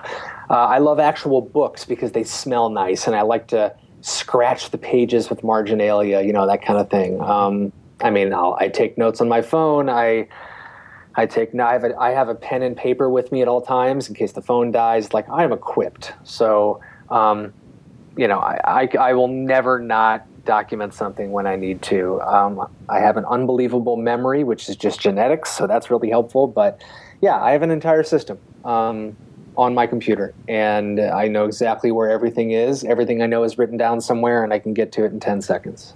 [0.50, 4.78] Uh, I love actual books because they smell nice, and I like to scratch the
[4.78, 7.20] pages with marginalia, you know that kind of thing.
[7.20, 9.88] Um, I mean, I'll, I take notes on my phone.
[9.88, 10.28] I
[11.14, 13.60] I take I have a, I have a pen and paper with me at all
[13.60, 15.12] times in case the phone dies.
[15.12, 16.80] Like I am equipped, so
[17.10, 17.52] um,
[18.16, 22.20] you know I, I, I will never not document something when I need to.
[22.22, 26.46] Um, I have an unbelievable memory, which is just genetics, so that's really helpful.
[26.46, 26.82] But
[27.20, 28.38] yeah, I have an entire system.
[28.64, 29.16] Um,
[29.56, 32.84] on my computer, and I know exactly where everything is.
[32.84, 35.42] Everything I know is written down somewhere, and I can get to it in ten
[35.42, 35.94] seconds.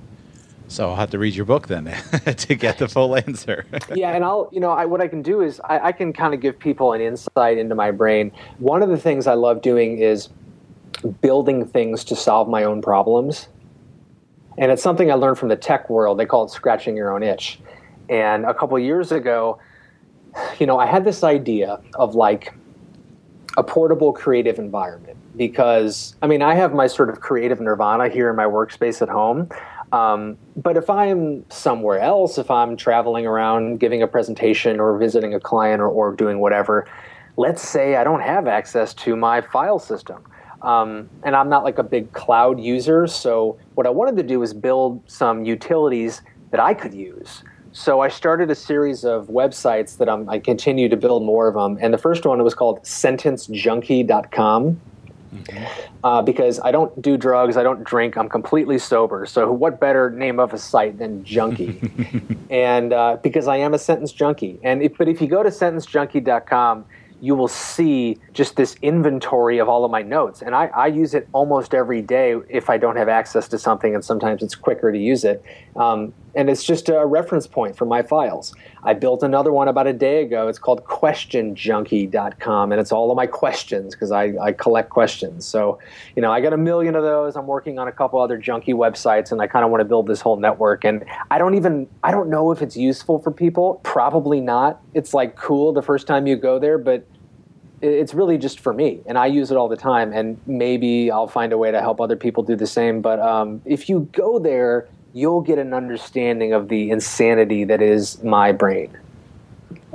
[0.72, 1.84] So I'll have to read your book then
[2.24, 3.66] to get the full answer.
[3.94, 6.32] yeah, and I'll, you know, I, what I can do is I, I can kind
[6.32, 8.32] of give people an insight into my brain.
[8.56, 10.30] One of the things I love doing is
[11.20, 13.48] building things to solve my own problems.
[14.56, 16.18] And it's something I learned from the tech world.
[16.18, 17.58] They call it scratching your own itch.
[18.08, 19.58] And a couple years ago,
[20.58, 22.54] you know, I had this idea of like
[23.58, 28.30] a portable creative environment because, I mean, I have my sort of creative nirvana here
[28.30, 29.50] in my workspace at home.
[29.92, 35.34] Um, but if I'm somewhere else, if I'm traveling around giving a presentation or visiting
[35.34, 36.88] a client or, or doing whatever,
[37.36, 40.24] let's say I don't have access to my file system.
[40.62, 43.06] Um, and I'm not like a big cloud user.
[43.06, 47.42] So what I wanted to do was build some utilities that I could use.
[47.72, 51.54] So I started a series of websites that I'm, I continue to build more of
[51.54, 51.78] them.
[51.80, 54.80] And the first one was called SentenceJunkie.com.
[55.32, 55.94] Mm-hmm.
[56.04, 59.24] Uh, because I don't do drugs, I don't drink, I'm completely sober.
[59.24, 61.80] So, what better name of a site than Junkie?
[62.50, 64.58] and uh, because I am a sentence junkie.
[64.62, 66.84] And if, but if you go to sentencejunkie.com,
[67.22, 70.42] you will see just this inventory of all of my notes.
[70.42, 73.94] And I, I, use it almost every day if I don't have access to something,
[73.94, 75.40] and sometimes it's quicker to use it.
[75.76, 78.54] Um, and it's just a reference point for my files.
[78.82, 80.48] I built another one about a day ago.
[80.48, 85.44] It's called questionjunkie.com, and it's all of my questions because I, I collect questions.
[85.44, 85.78] So,
[86.16, 87.36] you know, I got a million of those.
[87.36, 90.06] I'm working on a couple other junkie websites, and I kind of want to build
[90.06, 90.84] this whole network.
[90.84, 93.80] And I don't even, I don't know if it's useful for people.
[93.82, 94.80] Probably not.
[94.94, 97.06] It's like cool the first time you go there, but
[97.82, 101.26] it's really just for me and i use it all the time and maybe i'll
[101.26, 104.38] find a way to help other people do the same but um, if you go
[104.38, 108.96] there you'll get an understanding of the insanity that is my brain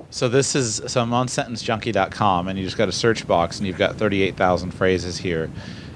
[0.09, 3.67] so this is so i'm on sentencejunkie.com and you just got a search box and
[3.67, 5.49] you've got 38000 phrases here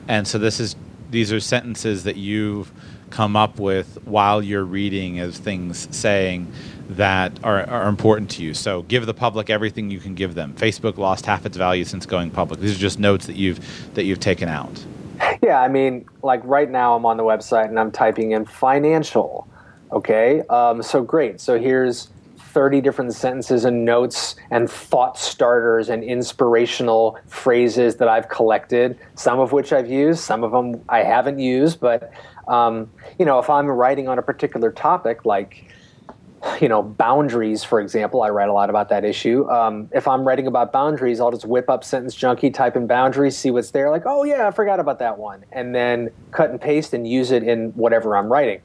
[0.07, 0.75] and so this is
[1.09, 2.71] these are sentences that you've
[3.11, 6.51] come up with while you're reading as things saying
[6.89, 8.53] that are, are important to you.
[8.53, 10.53] So give the public everything you can give them.
[10.53, 12.59] Facebook lost half its value since going public.
[12.59, 14.83] These are just notes that you've that you've taken out.
[15.41, 19.47] Yeah, I mean, like right now I'm on the website and I'm typing in financial.
[19.91, 21.41] Okay, um, so great.
[21.41, 28.29] So here's 30 different sentences and notes and thought starters and inspirational phrases that I've
[28.29, 31.79] collected, some of which I've used, some of them I haven't used.
[31.79, 32.11] But,
[32.47, 35.65] um, you know, if I'm writing on a particular topic, like
[36.59, 39.49] you know, boundaries, for example, I write a lot about that issue.
[39.49, 43.37] Um, if I'm writing about boundaries, I'll just whip up Sentence Junkie, type in boundaries,
[43.37, 46.59] see what's there, like, oh yeah, I forgot about that one, and then cut and
[46.59, 48.61] paste and use it in whatever I'm writing.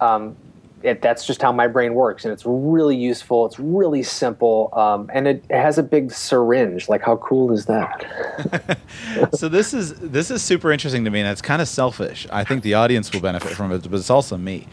[0.00, 0.36] Um,
[0.82, 3.46] it, that's just how my brain works, and it's really useful.
[3.46, 6.88] It's really simple, um, and it, it, has a big syringe.
[6.88, 8.78] Like, how cool is that?
[9.34, 12.26] so this is this is super interesting to me, and it's kind of selfish.
[12.32, 14.66] I think the audience will benefit from it, but it's also me.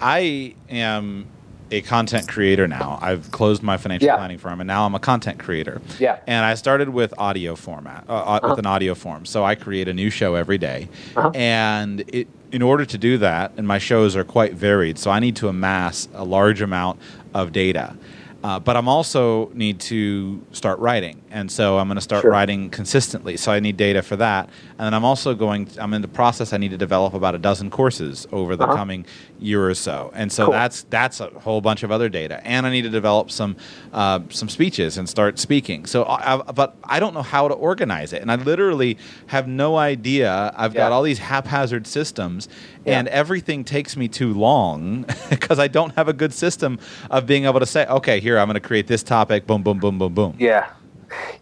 [0.00, 1.26] I am
[1.74, 2.98] a content creator now.
[3.02, 4.16] I've closed my financial yeah.
[4.16, 5.82] planning firm, and now I'm a content creator.
[5.98, 6.20] Yeah.
[6.26, 8.48] And I started with audio format, uh, uh, uh-huh.
[8.50, 9.26] with an audio form.
[9.26, 10.88] So I create a new show every day.
[11.16, 11.30] Uh-huh.
[11.34, 15.18] and it, in order to do that, and my shows are quite varied, so I
[15.18, 17.00] need to amass a large amount
[17.34, 17.96] of data.
[18.44, 22.30] Uh, but I'm also need to start writing, and so I'm going to start sure.
[22.30, 23.36] writing consistently.
[23.36, 25.68] So I need data for that, and then I'm also going.
[25.78, 26.52] I'm in the process.
[26.52, 28.76] I need to develop about a dozen courses over the uh-huh.
[28.76, 29.04] coming
[29.40, 30.52] year or so, and so cool.
[30.52, 32.40] that's that's a whole bunch of other data.
[32.46, 33.56] And I need to develop some
[33.92, 35.86] uh, some speeches and start speaking.
[35.86, 39.76] So, I, but I don't know how to organize it, and I literally have no
[39.76, 40.52] idea.
[40.56, 40.82] I've yeah.
[40.82, 42.48] got all these haphazard systems,
[42.84, 42.96] yeah.
[42.96, 46.78] and everything takes me too long because I don't have a good system
[47.10, 49.80] of being able to say, okay, here I'm going to create this topic, boom, boom,
[49.80, 50.36] boom, boom, boom.
[50.38, 50.70] Yeah,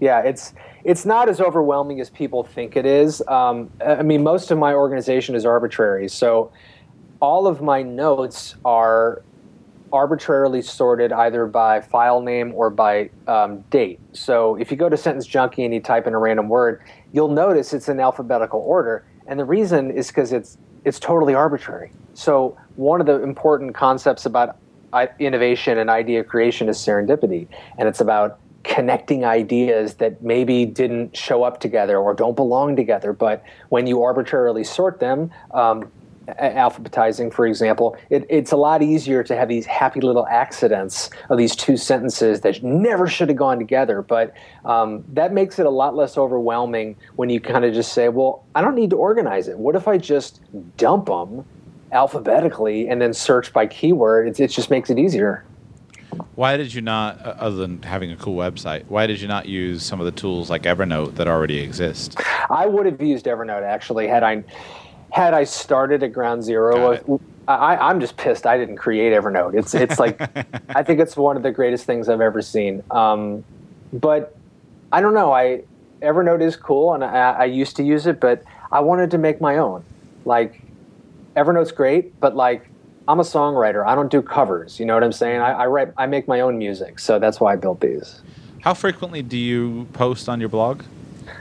[0.01, 0.55] yeah, it's
[0.85, 3.23] it's not as overwhelming as people think it is.
[3.29, 6.53] Um, I mean, most of my organization is arbitrary, so
[7.21, 9.23] all of my notes are
[9.93, 14.01] arbitrarily sorted either by file name or by um, date.
[14.13, 16.83] So if you go to Sentence Junkie and you type in a random word,
[17.13, 19.05] you'll notice it's in alphabetical order.
[19.27, 21.93] And the reason is because it's it's totally arbitrary.
[22.15, 24.57] So one of the important concepts about
[25.19, 27.47] innovation and idea creation is serendipity,
[27.79, 33.13] and it's about connecting ideas that maybe didn't show up together or don't belong together.
[33.13, 35.91] But when you arbitrarily sort them, um,
[36.29, 41.39] alphabetizing, for example, it, it's a lot easier to have these happy little accidents of
[41.39, 44.03] these two sentences that never should have gone together.
[44.03, 48.09] But um, that makes it a lot less overwhelming when you kind of just say,
[48.09, 49.59] well, I don't need to organize it.
[49.59, 50.41] What if I just
[50.77, 51.45] dump them
[51.91, 54.29] alphabetically and then search by keyword?
[54.29, 55.45] It, it just makes it easier.
[56.35, 59.83] Why did you not, other than having a cool website, why did you not use
[59.83, 62.19] some of the tools like Evernote that already exist?
[62.51, 64.45] I would have used Evernote actually had I
[65.11, 67.21] had I started at ground zero.
[67.47, 69.55] I, am just pissed I didn't create Evernote.
[69.55, 70.21] It's it's like
[70.71, 72.83] I think it's one of the greatest things I've ever seen.
[72.91, 73.45] Um,
[73.93, 74.37] but
[74.91, 75.33] I don't know.
[75.33, 75.63] I
[76.01, 78.43] Evernote is cool, and I, I used to use it, but
[78.73, 79.85] I wanted to make my own.
[80.25, 80.63] Like
[81.37, 82.69] Evernote's great, but like
[83.09, 83.85] I'm a songwriter.
[83.87, 84.79] I don't do covers.
[84.79, 85.41] You know what I'm saying?
[85.41, 85.93] I, I write.
[85.97, 88.21] I make my own music, so that's why I built these.
[88.61, 90.83] How frequently do you post on your blog?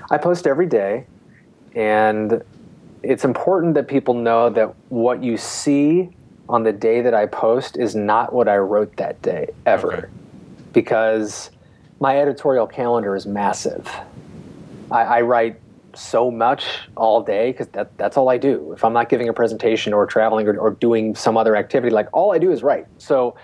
[0.10, 1.06] I post every day,
[1.76, 2.42] and
[3.04, 6.10] it's important that people know that what you see
[6.50, 10.08] on the day that I post is not what I wrote that day ever, okay.
[10.74, 11.52] because
[12.00, 13.88] my editorial calendar is massive.
[14.90, 15.61] I, I write
[15.96, 16.66] so much
[16.96, 18.74] all day because that, that's all I do.
[18.74, 22.08] If I'm not giving a presentation or traveling or, or doing some other activity, like
[22.14, 22.86] all I do is write.
[22.98, 23.36] So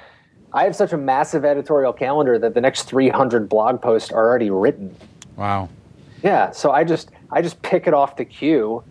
[0.54, 4.50] I have such a massive editorial calendar that the next 300 blog posts are already
[4.50, 4.96] written.
[5.36, 5.70] Wow.
[6.24, 6.52] Yeah.
[6.52, 8.84] So I just I just pick it off the queue,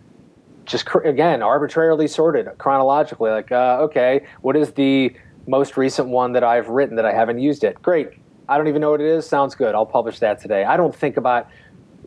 [0.65, 3.31] just cr- again arbitrarily sorted chronologically.
[3.31, 5.15] Like, uh, okay, what is the
[5.47, 7.81] most recent one that I've written that I haven't used it?
[7.81, 8.09] Great.
[8.49, 9.27] I don't even know what it is.
[9.27, 9.75] Sounds good.
[9.75, 10.63] I'll publish that today.
[10.63, 11.49] I don't think about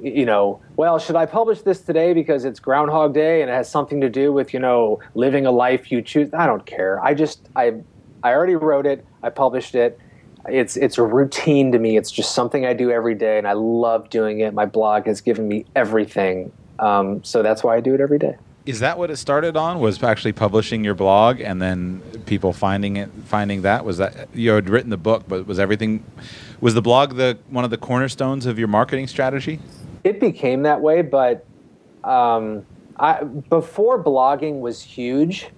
[0.03, 3.71] you know, well, should I publish this today because it's Groundhog Day and it has
[3.71, 6.33] something to do with, you know, living a life you choose?
[6.33, 7.03] I don't care.
[7.03, 7.75] I just, I,
[8.23, 9.05] I already wrote it.
[9.23, 9.99] I published it.
[10.49, 11.97] It's, it's a routine to me.
[11.97, 14.55] It's just something I do every day and I love doing it.
[14.55, 16.53] My blog has given me everything.
[16.79, 18.37] Um, so that's why I do it every day.
[18.67, 19.81] Is that what it started on?
[19.81, 23.85] Was actually publishing your blog and then people finding it, finding that?
[23.85, 26.05] Was that you had written the book, but was everything,
[26.61, 29.61] was the blog the one of the cornerstones of your marketing strategy?
[30.05, 31.47] It became that way, but
[32.05, 32.65] um,
[32.97, 35.49] I, before blogging was huge,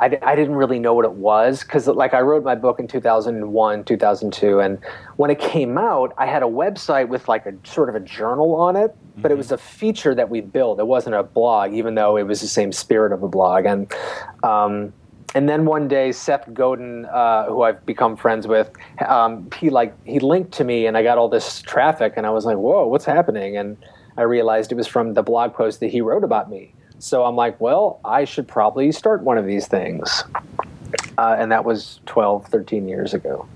[0.00, 2.88] I, I didn't really know what it was because, like, I wrote my book in
[2.88, 4.78] 2001, 2002, and
[5.16, 8.54] when it came out, I had a website with like a sort of a journal
[8.54, 9.32] on it, but mm-hmm.
[9.32, 10.80] it was a feature that we built.
[10.80, 13.66] It wasn't a blog, even though it was the same spirit of a blog.
[13.66, 13.92] And
[14.42, 14.94] um,
[15.34, 18.70] and then one day Seth Godin, uh, who I've become friends with,
[19.06, 22.30] um, he like he linked to me, and I got all this traffic, and I
[22.30, 23.76] was like, "Whoa, what's happening?" And
[24.16, 26.74] I realized it was from the blog post that he wrote about me.
[26.98, 30.24] So I'm like, "Well, I should probably start one of these things,"
[31.16, 33.46] uh, and that was 12, 13 years ago.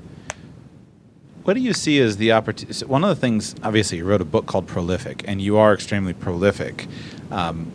[1.43, 2.87] What do you see as the opportunity?
[2.87, 6.14] One of the things, obviously, you wrote a book called Prolific, and you are extremely
[6.14, 6.87] prolific.
[7.31, 7.70] Um,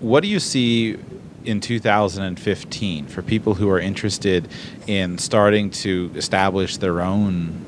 [0.00, 0.98] what do you see
[1.46, 4.48] in 2015 for people who are interested
[4.86, 7.64] in starting to establish their own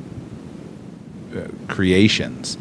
[1.34, 2.58] uh, creations.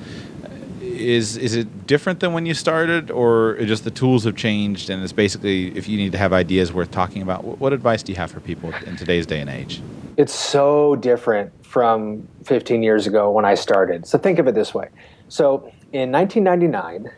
[0.81, 5.03] Is is it different than when you started or just the tools have changed and
[5.03, 8.11] it's basically if you need to have ideas worth talking about what, what advice do
[8.11, 9.81] you have for people in today's day and age?
[10.17, 14.07] It's so different from 15 years ago when i started.
[14.07, 14.89] So think of it this way.
[15.29, 17.11] So in 1999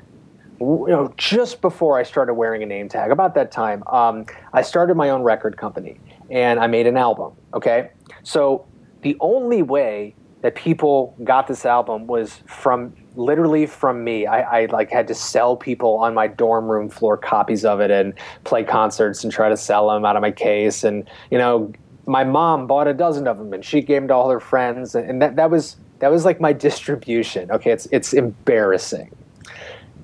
[0.60, 4.62] you know, just before I started wearing a name tag, about that time, um, I
[4.62, 6.00] started my own record company
[6.30, 7.34] and I made an album.
[7.54, 7.90] Okay,
[8.24, 8.66] so
[9.02, 14.26] the only way that people got this album was from literally from me.
[14.26, 17.92] I, I, like had to sell people on my dorm room floor copies of it
[17.92, 18.14] and
[18.46, 20.84] play concerts and try to sell them out of my case.
[20.84, 21.74] And you know,
[22.06, 24.96] my mom bought a dozen of them and she gave them to all her friends.
[24.96, 27.52] And that that was that was like my distribution.
[27.52, 29.12] Okay, it's it's embarrassing.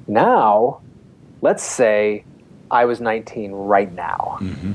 [0.07, 0.81] Now,
[1.41, 2.23] let's say
[2.71, 4.37] I was 19 right now.
[4.41, 4.71] Mm-hmm.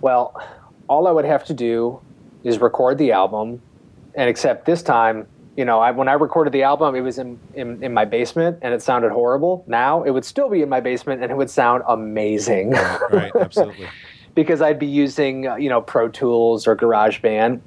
[0.00, 0.40] Well,
[0.88, 2.00] all I would have to do
[2.44, 3.60] is record the album,
[4.14, 7.38] and except this time, you know, I, when I recorded the album, it was in,
[7.54, 9.64] in, in my basement and it sounded horrible.
[9.66, 12.72] Now it would still be in my basement and it would sound amazing.
[13.10, 13.88] right, absolutely.
[14.34, 17.60] because I'd be using, uh, you know, Pro Tools or GarageBand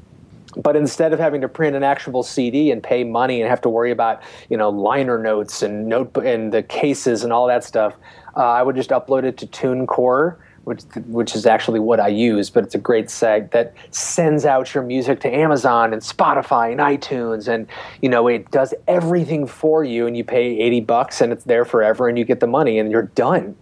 [0.55, 3.69] but instead of having to print an actual CD and pay money and have to
[3.69, 7.93] worry about you know liner notes and notebook and the cases and all that stuff,
[8.35, 12.49] uh, I would just upload it to TuneCore, which which is actually what I use.
[12.49, 16.79] But it's a great site that sends out your music to Amazon and Spotify and
[16.79, 17.67] iTunes, and
[18.01, 21.65] you know it does everything for you, and you pay eighty bucks and it's there
[21.65, 23.55] forever, and you get the money and you're done.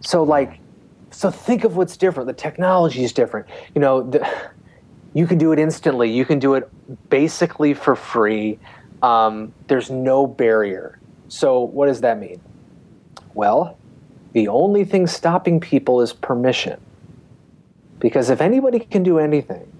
[0.00, 0.60] So like,
[1.10, 2.28] so think of what's different.
[2.28, 3.46] The technology is different.
[3.74, 4.28] You know the
[5.16, 6.10] you can do it instantly.
[6.10, 6.68] You can do it
[7.08, 8.58] basically for free.
[9.02, 10.98] Um, there's no barrier.
[11.28, 12.38] So, what does that mean?
[13.32, 13.78] Well,
[14.34, 16.78] the only thing stopping people is permission.
[17.98, 19.72] Because if anybody can do anything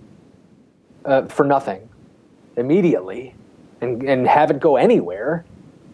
[1.05, 1.87] uh, for nothing
[2.57, 3.35] immediately
[3.83, 5.45] and, and have it go anywhere,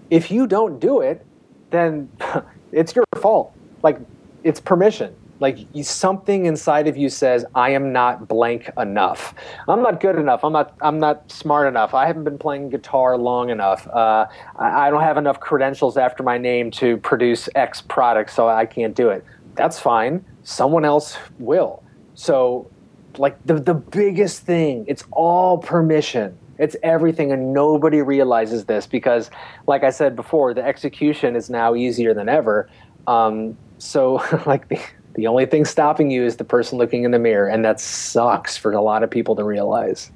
[0.08, 1.26] if you don't do it,
[1.70, 2.08] then
[2.70, 3.52] it's your fault.
[3.82, 3.98] Like,
[4.44, 5.16] it's permission.
[5.42, 9.34] Like something inside of you says, "I am not blank enough.
[9.66, 10.44] I'm not good enough.
[10.44, 10.76] I'm not.
[10.80, 11.94] I'm not smart enough.
[11.94, 13.88] I haven't been playing guitar long enough.
[13.88, 18.48] Uh, I, I don't have enough credentials after my name to produce X product, so
[18.48, 19.24] I can't do it."
[19.56, 20.24] That's fine.
[20.44, 21.82] Someone else will.
[22.14, 22.70] So,
[23.18, 26.38] like the the biggest thing, it's all permission.
[26.58, 29.28] It's everything, and nobody realizes this because,
[29.66, 32.70] like I said before, the execution is now easier than ever.
[33.08, 34.78] Um, so, like the
[35.14, 38.56] the only thing stopping you is the person looking in the mirror, and that sucks
[38.56, 40.10] for a lot of people to realize.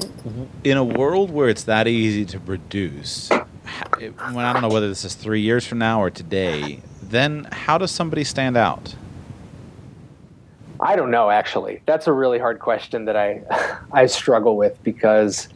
[0.00, 0.44] Mm-hmm.
[0.64, 5.04] In a world where it's that easy to produce, when I don't know whether this
[5.04, 8.94] is three years from now or today, then how does somebody stand out?
[10.80, 11.30] I don't know.
[11.30, 13.42] Actually, that's a really hard question that I
[13.92, 15.48] I struggle with because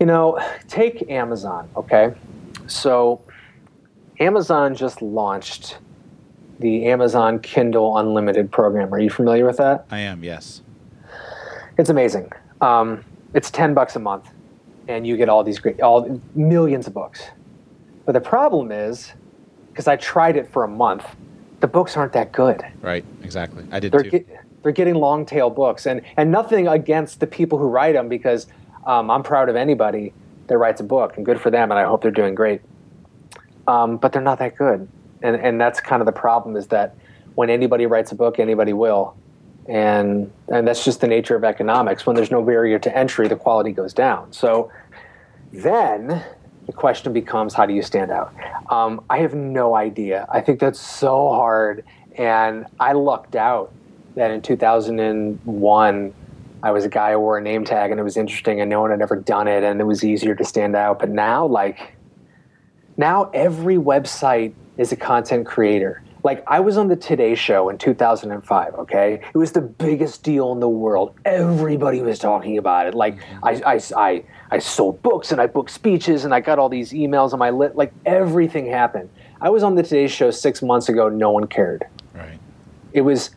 [0.00, 1.68] you know, take Amazon.
[1.76, 2.14] Okay,
[2.66, 3.20] so
[4.20, 5.78] Amazon just launched
[6.58, 8.92] the Amazon Kindle Unlimited program.
[8.92, 9.86] Are you familiar with that?
[9.90, 10.62] I am, yes.
[11.78, 12.32] It's amazing.
[12.60, 13.04] Um,
[13.34, 14.30] it's ten bucks a month,
[14.88, 17.24] and you get all these great, all millions of books.
[18.06, 19.12] But the problem is,
[19.70, 21.04] because I tried it for a month,
[21.60, 22.64] the books aren't that good.
[22.80, 23.66] Right, exactly.
[23.70, 24.10] I did they're too.
[24.10, 24.28] Get,
[24.62, 28.46] they're getting long tail books, and and nothing against the people who write them, because
[28.86, 30.14] um, I'm proud of anybody
[30.46, 32.62] that writes a book, and good for them, and I hope they're doing great.
[33.68, 34.88] Um, but they're not that good
[35.22, 36.96] and and that's kind of the problem is that
[37.34, 39.16] when anybody writes a book, anybody will,
[39.68, 42.06] and and that's just the nature of economics.
[42.06, 44.32] When there's no barrier to entry, the quality goes down.
[44.32, 44.70] So
[45.52, 46.24] then
[46.66, 48.34] the question becomes, how do you stand out?
[48.70, 50.26] Um, I have no idea.
[50.30, 51.84] I think that's so hard,
[52.16, 53.72] and I lucked out
[54.16, 56.14] that in 2001.
[56.62, 58.80] I was a guy who wore a name tag and it was interesting and no
[58.80, 60.98] one had ever done it and it was easier to stand out.
[60.98, 61.94] But now, like,
[62.96, 66.02] now every website is a content creator.
[66.22, 68.74] Like I was on the Today Show in 2005.
[68.74, 71.14] Okay, it was the biggest deal in the world.
[71.24, 72.94] Everybody was talking about it.
[72.94, 76.68] Like I, I, I, I sold books and I booked speeches and I got all
[76.68, 77.76] these emails on my lit.
[77.76, 79.08] Like everything happened.
[79.40, 81.08] I was on the Today Show six months ago.
[81.08, 81.86] No one cared.
[82.12, 82.40] Right.
[82.92, 83.30] It was.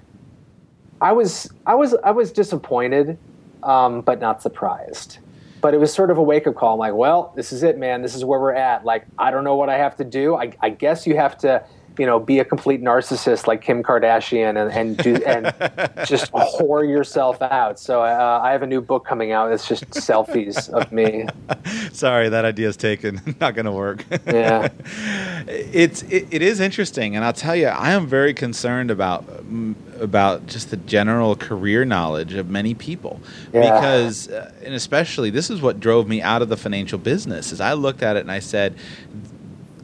[0.99, 1.49] I was.
[1.67, 1.93] I was.
[2.03, 3.19] I was disappointed,
[3.61, 5.19] um, but not surprised
[5.61, 6.73] but it was sort of a wake up call.
[6.73, 8.01] I'm like, well, this is it, man.
[8.01, 8.85] This is where we're at.
[8.85, 10.35] Like, I don't know what I have to do.
[10.35, 11.63] I, I guess you have to,
[11.97, 15.45] you know, be a complete narcissist like Kim Kardashian and and do and
[16.07, 17.79] just whore yourself out.
[17.79, 19.51] So uh, I have a new book coming out.
[19.51, 21.25] It's just selfies of me.
[21.91, 23.21] Sorry, that idea is taken.
[23.41, 24.05] Not going to work.
[24.25, 24.69] Yeah,
[25.47, 29.25] it's it, it is interesting, and I'll tell you, I am very concerned about
[29.99, 33.19] about just the general career knowledge of many people
[33.53, 33.73] yeah.
[33.73, 37.59] because uh, and especially this is what drove me out of the financial business is
[37.59, 38.75] i looked at it and i said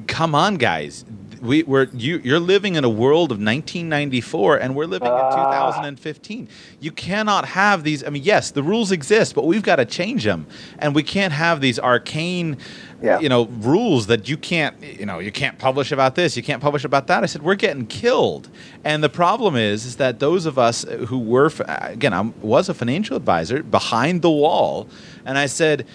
[0.08, 1.04] come on guys
[1.46, 5.16] we, we're you, you're living in a world of 1994 and we're living uh.
[5.16, 5.72] in ah.
[5.72, 6.48] 2015
[6.80, 10.24] you cannot have these i mean yes the rules exist but we've got to change
[10.24, 10.46] them
[10.80, 12.58] and we can't have these arcane
[13.02, 13.20] yeah.
[13.20, 16.62] you know rules that you can't you know you can't publish about this you can't
[16.62, 18.50] publish about that i said we're getting killed
[18.84, 22.74] and the problem is is that those of us who were again i was a
[22.74, 24.88] financial advisor behind the wall
[25.26, 25.86] and i said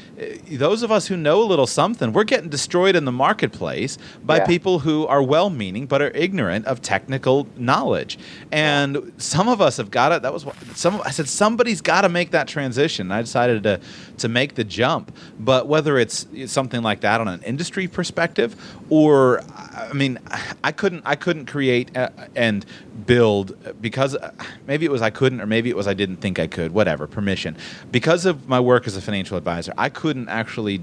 [0.51, 4.39] those of us who know a little something we're getting destroyed in the marketplace by
[4.39, 4.47] yeah.
[4.47, 8.19] people who are well meaning but are ignorant of technical knowledge
[8.53, 9.01] and yeah.
[9.19, 12.09] some of us have got it that was what some i said somebody's got to
[12.09, 13.81] make that transition i decided to
[14.17, 18.57] to make the jump but whether it's something like that on an industry perspective,
[18.89, 19.43] or
[19.75, 20.19] I mean,
[20.65, 22.65] I couldn't I couldn't create uh, and
[23.07, 24.33] build because uh,
[24.67, 26.73] maybe it was I couldn't, or maybe it was I didn't think I could.
[26.73, 27.57] Whatever permission,
[27.91, 30.83] because of my work as a financial advisor, I couldn't actually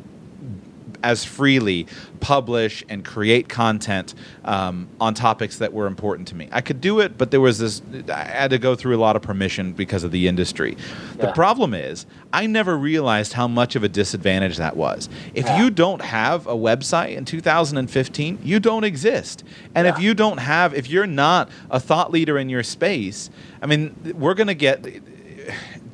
[1.03, 1.88] as freely
[2.19, 6.49] publish and create content um, on topics that were important to me.
[6.51, 9.15] I could do it, but there was this, I had to go through a lot
[9.15, 10.75] of permission because of the industry.
[11.17, 11.27] Yeah.
[11.27, 15.09] The problem is, I never realized how much of a disadvantage that was.
[15.33, 15.63] If yeah.
[15.63, 19.43] you don't have a website in 2015, you don't exist.
[19.75, 19.93] And yeah.
[19.93, 23.29] if you don't have, if you're not a thought leader in your space,
[23.61, 24.85] I mean, we're going to get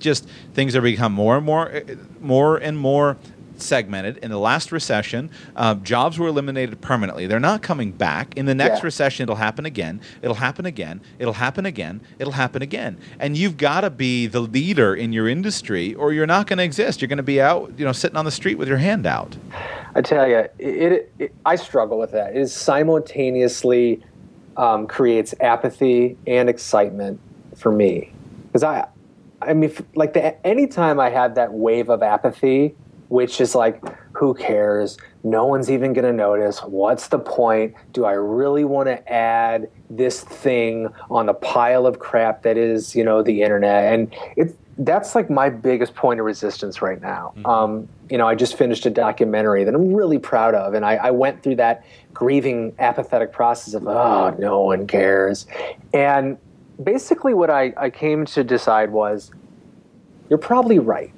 [0.04, 1.82] just things are become more and more
[2.22, 3.18] more and more
[3.56, 4.18] segmented.
[4.18, 7.28] In the last recession, uh, jobs were eliminated permanently.
[7.28, 8.36] They're not coming back.
[8.38, 8.86] In the next yeah.
[8.86, 10.02] recession, it'll happen again.
[10.22, 11.02] It'll happen again.
[11.20, 12.02] It'll happen again.
[12.20, 12.98] It'll happen again.
[13.20, 16.64] And you've got to be the leader in your industry, or you're not going to
[16.64, 17.02] exist.
[17.02, 19.38] You're going to be out, you know, sitting on the street with your hand out.
[19.96, 22.36] I tell you, it, it, it I struggle with that.
[22.36, 24.04] It simultaneously
[24.58, 27.20] um, creates apathy and excitement
[27.56, 28.12] for me
[28.48, 28.88] because I,
[29.48, 32.76] I mean, like the anytime I had that wave of apathy
[33.14, 33.80] which is like,
[34.14, 34.98] Who cares?
[35.24, 36.60] No one's even going to notice.
[36.62, 37.76] What's the point?
[37.92, 42.96] Do I really want to add this thing on the pile of crap that is,
[42.96, 43.94] you know, the internet?
[43.94, 47.34] And it's that's like my biggest point of resistance right now.
[47.38, 47.46] Mm-hmm.
[47.46, 50.96] Um, you know, I just finished a documentary that I'm really proud of, and I,
[50.96, 51.86] I, went through that
[52.16, 55.46] grieving, apathetic process of, oh, no one cares.
[55.94, 56.40] And
[56.82, 59.32] basically, what I, I came to decide was,
[60.30, 61.14] you're probably right.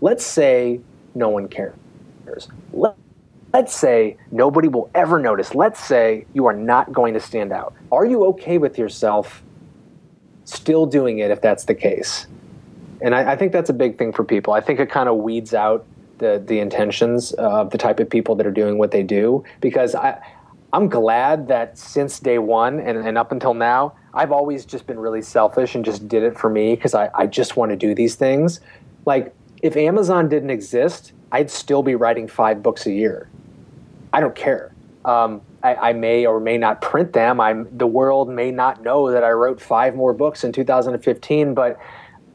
[0.00, 0.80] Let's say
[1.14, 1.76] no one cares.
[2.72, 2.96] Let,
[3.52, 5.54] let's say nobody will ever notice.
[5.54, 7.74] Let's say you are not going to stand out.
[7.92, 9.42] Are you okay with yourself
[10.44, 12.26] still doing it if that's the case?
[13.04, 14.54] and I, I, think that's a big thing for people.
[14.54, 15.84] I think it kind of weeds out
[16.18, 19.94] the the intentions of the type of people that are doing what they do because
[19.94, 20.20] I.
[20.72, 24.98] I'm glad that since day one and, and up until now, I've always just been
[24.98, 27.94] really selfish and just did it for me because I, I just want to do
[27.94, 28.60] these things.
[29.04, 33.28] Like, if Amazon didn't exist, I'd still be writing five books a year.
[34.12, 34.72] I don't care.
[35.04, 37.40] Um, I, I, may or may not print them.
[37.40, 41.78] I'm the world may not know that I wrote five more books in 2015, but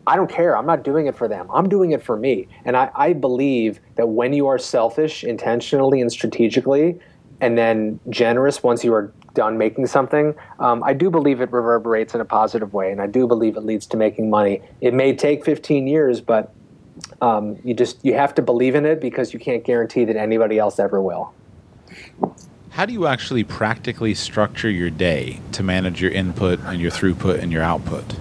[0.06, 0.58] I don't care.
[0.58, 1.48] I'm not doing it for them.
[1.54, 2.48] I'm doing it for me.
[2.66, 7.00] And I, I believe that when you are selfish intentionally and strategically,
[7.42, 12.16] and then generous once you are done making something, um, I do believe it reverberates
[12.16, 14.62] in a positive way, and I do believe it leads to making money.
[14.82, 16.54] It may take 15 years, but
[17.22, 20.58] um, you just you have to believe in it because you can't guarantee that anybody
[20.58, 21.34] else ever will.
[22.72, 27.40] How do you actually practically structure your day to manage your input and your throughput
[27.40, 28.16] and your output?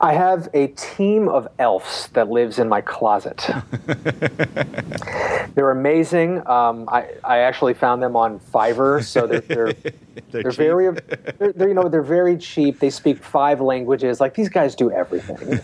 [0.00, 3.46] I have a team of elves that lives in my closet.
[5.54, 6.46] they're amazing.
[6.46, 9.72] Um, I, I actually found them on Fiverr, so they're they're,
[10.30, 10.94] they're, they're very
[11.38, 12.78] they're, they're, you know they're very cheap.
[12.78, 14.20] They speak five languages.
[14.20, 15.60] Like these guys do everything.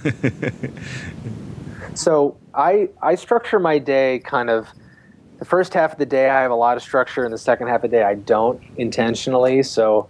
[1.94, 4.68] so I I structure my day kind of.
[5.38, 7.68] The first half of the day, I have a lot of structure, and the second
[7.68, 9.62] half of the day, I don't intentionally.
[9.62, 10.08] So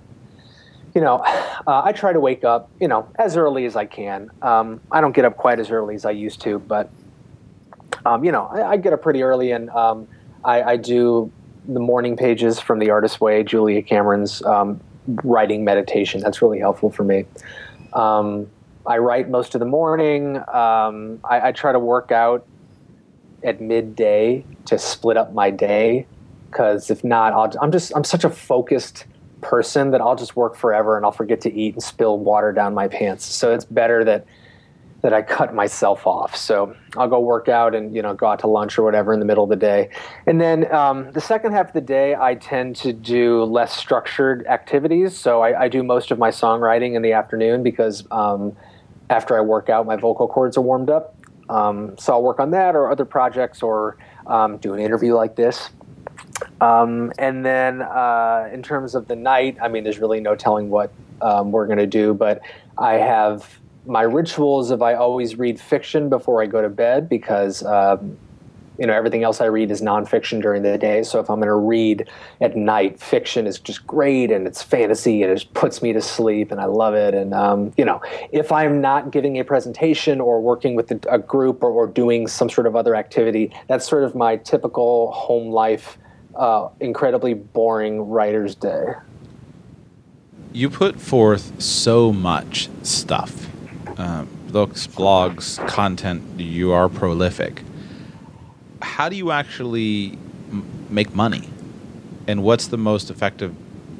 [0.96, 1.16] you know,
[1.66, 4.30] uh, I try to wake up, you know, as early as I can.
[4.40, 6.90] Um, I don't get up quite as early as I used to, but,
[8.06, 10.08] um, you know, I, I, get up pretty early and um,
[10.42, 11.30] I, I, do
[11.68, 14.80] the morning pages from The Artist's Way, Julia Cameron's um,
[15.22, 16.22] writing meditation.
[16.22, 17.26] That's really helpful for me.
[17.92, 18.48] Um,
[18.86, 20.38] I write most of the morning.
[20.48, 22.46] Um, I, I try to work out
[23.42, 26.06] at midday to split up my day
[26.50, 29.04] because if not, I'll, I'm just, I'm such a focused
[29.46, 32.74] person that I'll just work forever and I'll forget to eat and spill water down
[32.74, 33.24] my pants.
[33.24, 34.26] So it's better that
[35.02, 36.34] that I cut myself off.
[36.34, 39.20] So I'll go work out and you know go out to lunch or whatever in
[39.20, 39.90] the middle of the day.
[40.26, 44.44] And then um, the second half of the day, I tend to do less structured
[44.48, 45.16] activities.
[45.16, 48.56] So I, I do most of my songwriting in the afternoon because um,
[49.10, 51.14] after I work out, my vocal cords are warmed up.
[51.48, 55.36] Um, so I'll work on that or other projects or um, do an interview like
[55.36, 55.70] this.
[56.60, 60.70] Um, and then uh, in terms of the night, I mean, there's really no telling
[60.70, 62.40] what um, we're going to do, but
[62.78, 67.62] I have my rituals of I always read fiction before I go to bed because.
[67.64, 68.18] Um,
[68.78, 71.02] you know everything else I read is nonfiction during the day.
[71.02, 72.08] So if I'm going to read
[72.40, 76.50] at night, fiction is just great and it's fantasy and it puts me to sleep
[76.50, 77.14] and I love it.
[77.14, 78.00] And um, you know,
[78.32, 82.26] if I'm not giving a presentation or working with a, a group or, or, doing
[82.26, 85.96] some sort of other activity, that's sort of my typical home life
[86.36, 88.94] uh, incredibly boring writer's day.
[90.52, 93.46] You put forth so much stuff
[93.98, 96.22] um, books, blogs, content.
[96.38, 97.62] You are prolific.
[98.82, 100.18] How do you actually
[100.50, 101.48] m- make money?
[102.26, 103.54] And what's the most effective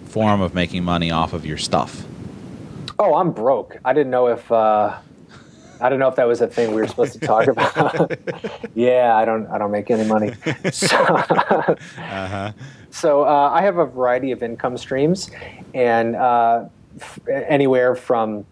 [0.07, 2.05] form of making money off of your stuff?
[2.99, 3.79] Oh, I'm broke.
[3.85, 4.99] I didn't know if uh,
[5.81, 8.19] I don't know if that was a thing we were supposed to talk about.
[8.75, 9.47] yeah, I don't.
[9.49, 10.33] I don't make any money.
[10.73, 12.53] So, uh-huh.
[12.91, 15.31] so uh, I have a variety of income streams,
[15.75, 16.65] and uh,
[17.01, 18.45] f- anywhere from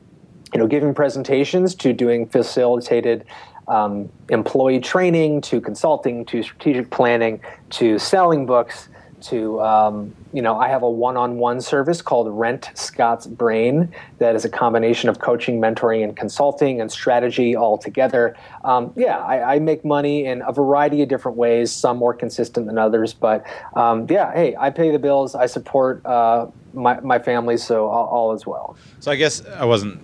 [0.53, 3.25] you know giving presentations to doing facilitated
[3.69, 8.89] um, employee training to consulting to strategic planning to selling books
[9.25, 14.45] to um, you know i have a one-on-one service called rent scott's brain that is
[14.45, 18.37] a combination of coaching mentoring and consulting and strategy all together.
[18.65, 22.67] Um, yeah I, I, make money in a variety of different ways some more consistent
[22.67, 23.45] than others but
[23.75, 28.07] um, yeah hey i pay the bills i support uh, my, my family so all,
[28.07, 28.77] all as well.
[29.01, 30.01] So i guess i wasn't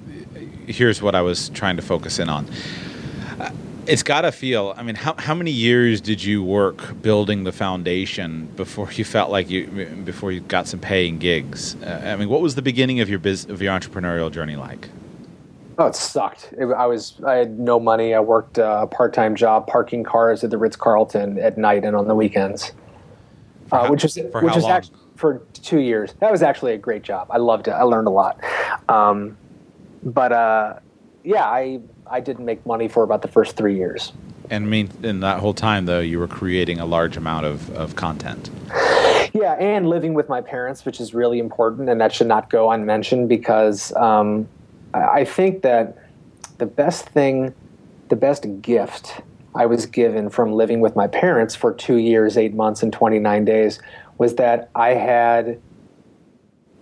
[0.66, 2.46] here's what i was trying to focus in on
[3.90, 4.74] it's got to feel.
[4.76, 9.30] I mean, how how many years did you work building the foundation before you felt
[9.30, 9.66] like you
[10.04, 11.74] before you got some paying gigs?
[11.82, 14.88] Uh, I mean, what was the beginning of your biz, of your entrepreneurial journey like?
[15.78, 16.52] Oh, it sucked.
[16.58, 18.14] It, I was I had no money.
[18.14, 21.96] I worked a part time job parking cars at the Ritz Carlton at night and
[21.96, 22.72] on the weekends,
[23.72, 24.72] uh, how- which was for which is long?
[24.72, 26.14] actually for two years.
[26.20, 27.26] That was actually a great job.
[27.30, 27.72] I loved it.
[27.72, 28.40] I learned a lot.
[28.88, 29.36] Um,
[30.02, 30.78] but uh,
[31.24, 31.80] yeah, I
[32.10, 34.12] I didn't make money for about the first three years.
[34.50, 37.70] And I mean, in that whole time, though, you were creating a large amount of,
[37.70, 38.50] of content.
[39.32, 42.68] Yeah, and living with my parents, which is really important, and that should not go
[42.72, 44.48] unmentioned because um,
[44.92, 45.96] I I think that
[46.58, 47.54] the best thing,
[48.08, 49.20] the best gift
[49.54, 53.44] I was given from living with my parents for two years, eight months, and 29
[53.44, 53.80] days
[54.18, 55.60] was that I had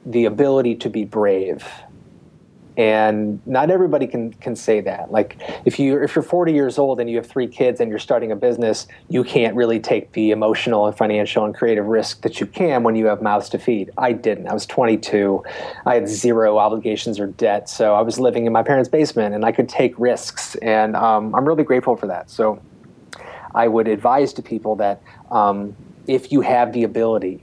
[0.07, 1.67] the ability to be brave.
[2.79, 5.11] And not everybody can, can say that.
[5.11, 7.99] Like if you if you're 40 years old and you have three kids and you're
[7.99, 12.39] starting a business, you can't really take the emotional and financial and creative risk that
[12.39, 13.91] you can when you have mouths to feed.
[13.99, 14.47] I didn't.
[14.47, 15.43] I was 22.
[15.87, 19.45] I had zero obligations or debt, so I was living in my parents' basement and
[19.45, 20.55] I could take risks.
[20.63, 22.31] And um, I'm really grateful for that.
[22.31, 22.63] So
[23.57, 25.03] I would advise to people that
[25.33, 25.75] um,
[26.07, 27.43] if you have the ability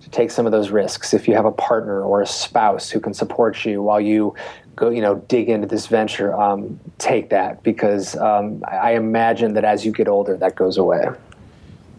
[0.00, 3.00] to take some of those risks, if you have a partner or a spouse who
[3.00, 4.34] can support you while you
[4.76, 9.64] go, you know, dig into this venture, um, take that because um, I imagine that
[9.64, 11.06] as you get older, that goes away.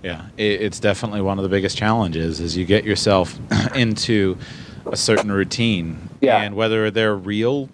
[0.03, 3.37] Yeah, it's definitely one of the biggest challenges is you get yourself
[3.75, 4.37] into
[4.85, 6.41] a certain routine, Yeah.
[6.41, 7.67] and whether they're real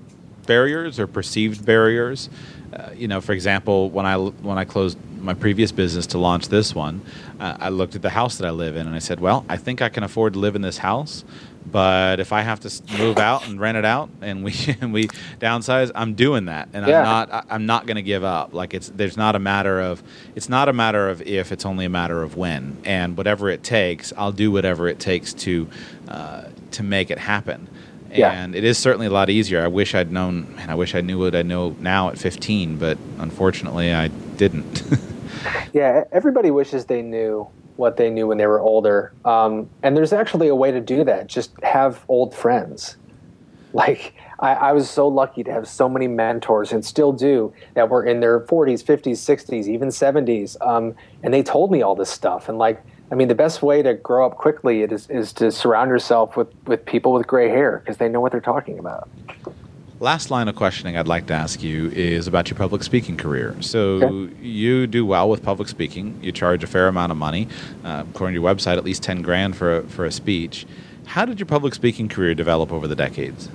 [0.47, 2.29] barriers or perceived barriers.
[2.73, 6.47] Uh, you know, for example, when I when I closed my previous business to launch
[6.47, 7.01] this one,
[7.39, 9.57] uh, I looked at the house that I live in and I said, "Well, I
[9.57, 11.23] think I can afford to live in this house."
[11.71, 15.07] But if I have to move out and rent it out, and we and we
[15.39, 16.99] downsize, I'm doing that, and Yeah.
[16.99, 18.53] I'm not I'm not going to give up.
[18.53, 20.03] Like it's there's not a matter of
[20.35, 22.77] it's not a matter of if, it's only a matter of when.
[22.85, 25.67] And whatever it takes, I'll do whatever it takes to
[26.07, 27.67] uh, to make it happen.
[28.11, 28.31] Yeah.
[28.31, 29.63] And it is certainly a lot easier.
[29.63, 32.77] I wish I'd known, and I wish I knew what I know now at 15,
[32.77, 34.83] but unfortunately, I didn't.
[35.73, 39.13] Yeah, everybody wishes they knew what they knew when they were older.
[39.25, 41.27] Um, and there's actually a way to do that.
[41.27, 42.97] Just have old friends.
[43.73, 47.89] Like, I, I was so lucky to have so many mentors and still do that
[47.89, 50.55] were in their 40s, 50s, 60s, even 70s.
[50.65, 50.93] Um,
[51.23, 52.49] and they told me all this stuff.
[52.49, 55.89] And, like, I mean, the best way to grow up quickly is, is to surround
[55.89, 59.09] yourself with, with people with gray hair because they know what they're talking about.
[60.03, 63.55] Last line of questioning I'd like to ask you is about your public speaking career.
[63.61, 64.35] So Okay.
[64.41, 66.19] you do well with public speaking.
[66.21, 67.47] You charge a fair amount of money,
[67.85, 70.67] uh, according to your website, at least ten grand for a, for a speech.
[71.05, 73.47] How did your public speaking career develop over the decades?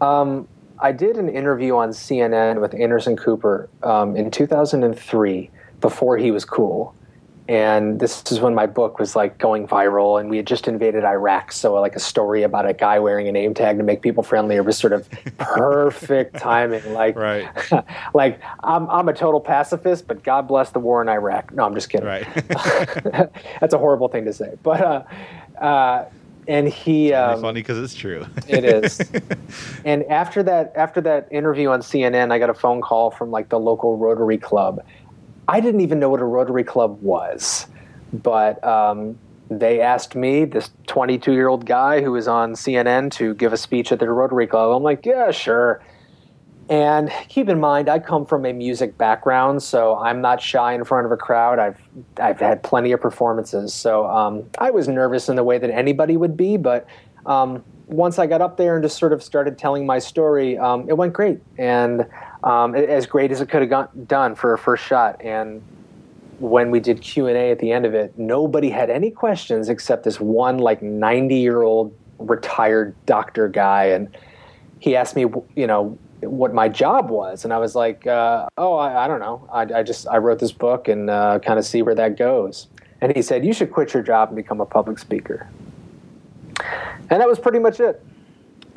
[0.00, 0.48] Um,
[0.80, 5.48] I did an interview on CNN with Anderson Cooper um, in 2003
[5.80, 6.92] before he was cool.
[7.52, 11.04] And this is when my book was like going viral, and we had just invaded
[11.04, 11.52] Iraq.
[11.52, 14.62] So, like a story about a guy wearing a name tag to make people friendlier
[14.62, 16.94] was sort of perfect timing.
[16.94, 17.46] Like, Right.
[18.14, 21.52] like I'm, I'm a total pacifist, but God bless the war in Iraq.
[21.52, 22.06] No, I'm just kidding.
[22.06, 22.26] Right.
[23.60, 24.54] That's a horrible thing to say.
[24.62, 25.02] But, uh,
[25.62, 26.06] uh,
[26.48, 27.12] and he.
[27.12, 28.24] Um, funny because it's true.
[28.48, 28.98] it is.
[29.84, 33.50] and after that, after that interview on CNN, I got a phone call from like
[33.50, 34.82] the local Rotary Club.
[35.48, 37.66] I didn't even know what a Rotary Club was,
[38.12, 39.18] but um,
[39.50, 43.56] they asked me, this 22 year old guy who was on CNN, to give a
[43.56, 44.74] speech at their Rotary Club.
[44.74, 45.82] I'm like, yeah, sure.
[46.68, 50.84] And keep in mind, I come from a music background, so I'm not shy in
[50.84, 51.58] front of a crowd.
[51.58, 51.78] I've
[52.18, 56.16] I've had plenty of performances, so um, I was nervous in the way that anybody
[56.16, 56.56] would be.
[56.56, 56.86] But
[57.26, 60.88] um, once I got up there and just sort of started telling my story, um,
[60.88, 62.06] it went great, and
[62.44, 65.20] um, as great as it could have got done for a first shot.
[65.22, 65.62] And
[66.38, 69.68] when we did Q and A at the end of it, nobody had any questions
[69.68, 74.16] except this one like 90 year old retired doctor guy, and
[74.80, 75.26] he asked me,
[75.56, 79.20] you know, what my job was, and I was like, uh, "Oh, I, I don't
[79.20, 79.48] know.
[79.52, 82.68] I, I just I wrote this book and uh, kind of see where that goes."
[83.00, 85.48] And he said, "You should quit your job and become a public speaker."
[87.10, 88.04] And that was pretty much it.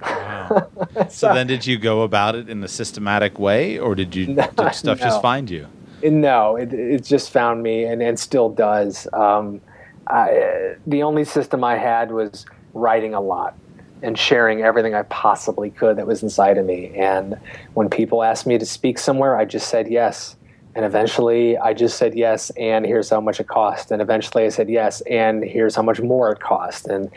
[0.02, 0.70] Wow.
[1.10, 4.48] so then, did you go about it in a systematic way, or did you No,
[4.56, 5.06] did stuff no.
[5.06, 5.68] just find you?
[6.04, 9.08] No, it, it just found me and, and still does.
[9.14, 9.62] Um,
[10.08, 13.56] I, the only system I had was writing a lot
[14.04, 16.93] and sharing everything I possibly could that was inside of me.
[16.96, 17.39] And
[17.74, 20.36] when people asked me to speak somewhere, I just said yes.
[20.76, 23.91] And eventually I just said yes, and here's how much it cost.
[23.91, 26.86] And eventually I said yes, and here's how much more it cost.
[26.88, 27.10] And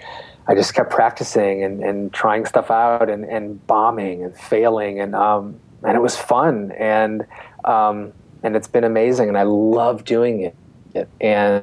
[0.48, 4.98] I just kept practicing and, and trying stuff out and, and bombing and failing.
[4.98, 6.72] And, um, and it was fun.
[6.72, 7.26] And,
[7.64, 9.28] um, and it's been amazing.
[9.28, 10.56] And I love doing it.
[10.94, 11.08] it.
[11.20, 11.62] And,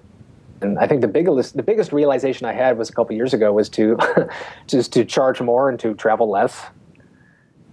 [0.62, 3.52] and I think the biggest, the biggest realization I had was a couple years ago
[3.52, 3.98] was to
[4.68, 6.66] just to charge more and to travel less.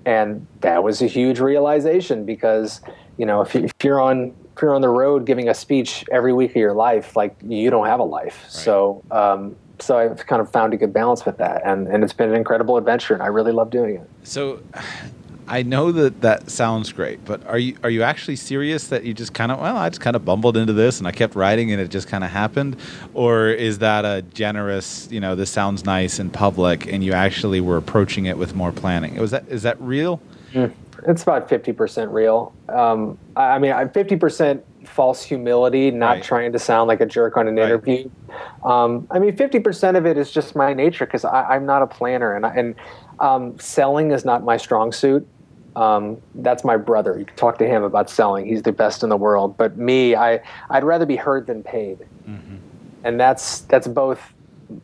[0.04, 2.80] and that was a huge realization because
[3.18, 6.04] you know if, you, if you're on if you're on the road giving a speech
[6.10, 8.40] every week of your life, like you don't have a life.
[8.42, 8.52] Right.
[8.52, 12.12] So, um, so I've kind of found a good balance with that, and and it's
[12.12, 14.08] been an incredible adventure, and I really love doing it.
[14.22, 14.62] So,
[15.48, 19.12] I know that that sounds great, but are you are you actually serious that you
[19.12, 21.72] just kind of well, I just kind of bumbled into this and I kept writing
[21.72, 22.76] and it just kind of happened,
[23.12, 27.60] or is that a generous, you know, this sounds nice in public, and you actually
[27.60, 29.16] were approaching it with more planning?
[29.16, 30.20] Was that is that real?
[30.52, 30.72] Mm.
[31.06, 32.52] It's about fifty percent real.
[32.68, 36.22] Um, I, mean I mean, fifty percent false humility, not right.
[36.22, 37.64] trying to sound like a jerk on an right.
[37.64, 38.10] interview.
[38.64, 41.86] Um, I mean, fifty percent of it is just my nature because I'm not a
[41.86, 42.74] planner, and I, and
[43.20, 45.26] um, selling is not my strong suit.
[45.74, 47.18] Um, that's my brother.
[47.18, 48.46] You can talk to him about selling.
[48.46, 49.56] He's the best in the world.
[49.56, 52.56] But me, I I'd rather be heard than paid, mm-hmm.
[53.04, 54.20] and that's that's both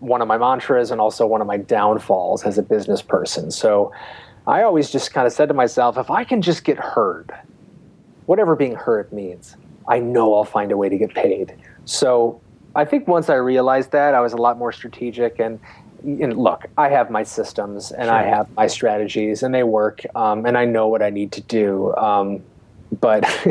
[0.00, 3.50] one of my mantras and also one of my downfalls as a business person.
[3.50, 3.92] So
[4.46, 7.32] I always just kind of said to myself, if I can just get heard,
[8.26, 9.56] whatever being heard means,
[9.88, 11.54] I know I'll find a way to get paid.
[11.84, 12.40] So
[12.74, 15.40] I think once I realized that, I was a lot more strategic.
[15.40, 15.58] And,
[16.04, 18.14] and look, I have my systems and sure.
[18.14, 21.40] I have my strategies, and they work, um, and I know what I need to
[21.40, 21.94] do.
[21.96, 22.42] Um,
[23.00, 23.24] but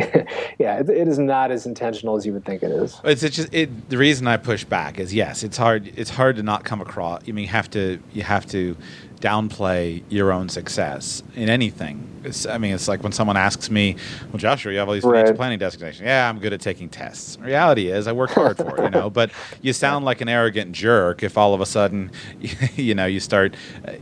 [0.60, 3.00] yeah, it, it is not as intentional as you would think it is.
[3.04, 5.92] It's, it's just it, the reason I push back is yes, it's hard.
[5.96, 7.22] It's hard to not come across.
[7.28, 8.76] I mean, you have to you have to
[9.20, 12.04] downplay your own success in anything.
[12.24, 13.96] It's, I mean, it's like when someone asks me,
[14.32, 15.36] "Well, Joshua, you have all these right.
[15.36, 17.36] planning designations." Yeah, I'm good at taking tests.
[17.38, 19.10] The reality is, I work hard for it, you know.
[19.10, 22.12] But you sound like an arrogant jerk if all of a sudden,
[22.76, 23.56] you know, you start.
[23.86, 23.94] Uh,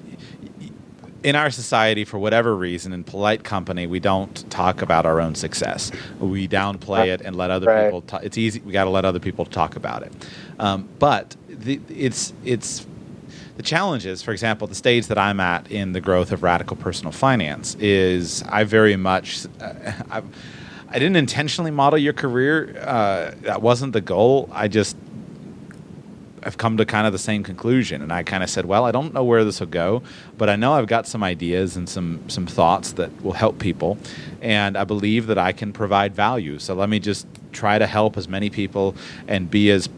[1.23, 5.33] in our society, for whatever reason, in polite company, we don't talk about our own
[5.33, 5.91] success.
[6.19, 7.85] We downplay it and let other right.
[7.85, 8.01] people.
[8.01, 8.59] T- it's easy.
[8.59, 10.13] We got to let other people talk about it.
[10.59, 12.85] Um, but the, it's it's
[13.57, 16.75] the challenge is, for example, the stage that I'm at in the growth of radical
[16.75, 19.45] personal finance is I very much.
[19.61, 19.73] Uh,
[20.11, 20.21] I,
[20.87, 22.77] I didn't intentionally model your career.
[22.79, 24.49] Uh, that wasn't the goal.
[24.51, 24.95] I just
[26.45, 28.91] I've come to kind of the same conclusion, and I kind of said, well, I
[28.91, 30.03] don't know where this will go,
[30.37, 33.97] but I know I've got some ideas and some some thoughts that will help people,
[34.41, 36.59] and I believe that I can provide value.
[36.59, 38.95] So let me just try to help as many people
[39.27, 39.89] and be as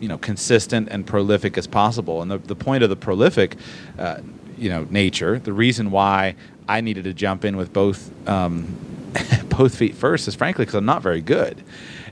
[0.00, 2.22] you know consistent and prolific as possible.
[2.22, 3.56] And the, the point of the prolific,
[3.98, 4.20] uh,
[4.58, 6.34] you know, nature, the reason why
[6.68, 8.76] I needed to jump in with both um,
[9.48, 11.62] both feet first is frankly because I'm not very good.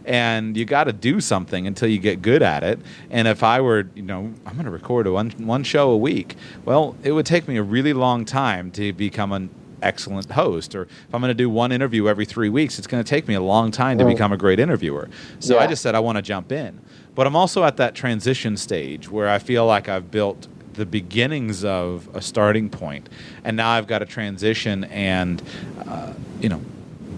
[0.07, 2.79] And you got to do something until you get good at it.
[3.09, 6.37] And if I were, you know, I'm going to record one one show a week.
[6.65, 9.49] Well, it would take me a really long time to become an
[9.85, 10.75] excellent host.
[10.75, 13.29] Or if I'm going to do one interview every three weeks, it's going to take
[13.29, 15.09] me a long time to become a great interviewer.
[15.39, 15.63] So yeah.
[15.63, 16.81] I just said I want to jump in.
[17.15, 21.65] But I'm also at that transition stage where I feel like I've built the beginnings
[21.65, 23.09] of a starting point,
[23.45, 25.43] and now I've got to transition and
[25.87, 26.61] uh, you know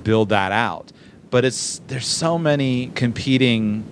[0.04, 0.92] build that out.
[1.30, 3.84] But it's there's so many competing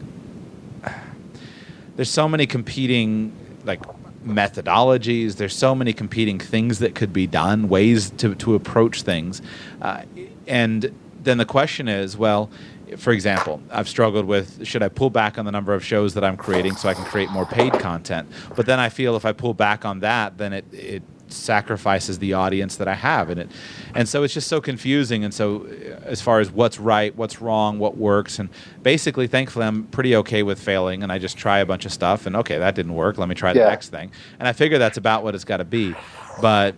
[1.96, 3.32] there's so many competing
[3.64, 3.80] like
[4.24, 5.36] methodologies.
[5.36, 9.42] There's so many competing things that could be done, ways to to approach things,
[9.80, 10.02] uh,
[10.46, 10.92] and
[11.22, 12.50] then the question is, well,
[12.97, 16.24] for example, I've struggled with should I pull back on the number of shows that
[16.24, 18.28] I'm creating so I can create more paid content?
[18.55, 22.35] But then I feel if I pull back on that, then it, it sacrifices the
[22.35, 23.51] audience that I have in it.
[23.95, 25.24] And so it's just so confusing.
[25.24, 28.49] And so, uh, as far as what's right, what's wrong, what works, and
[28.82, 31.03] basically, thankfully, I'm pretty okay with failing.
[31.03, 33.18] And I just try a bunch of stuff, and okay, that didn't work.
[33.18, 34.12] Let me try the next thing.
[34.39, 35.95] And I figure that's about what it's got to be.
[36.41, 36.74] But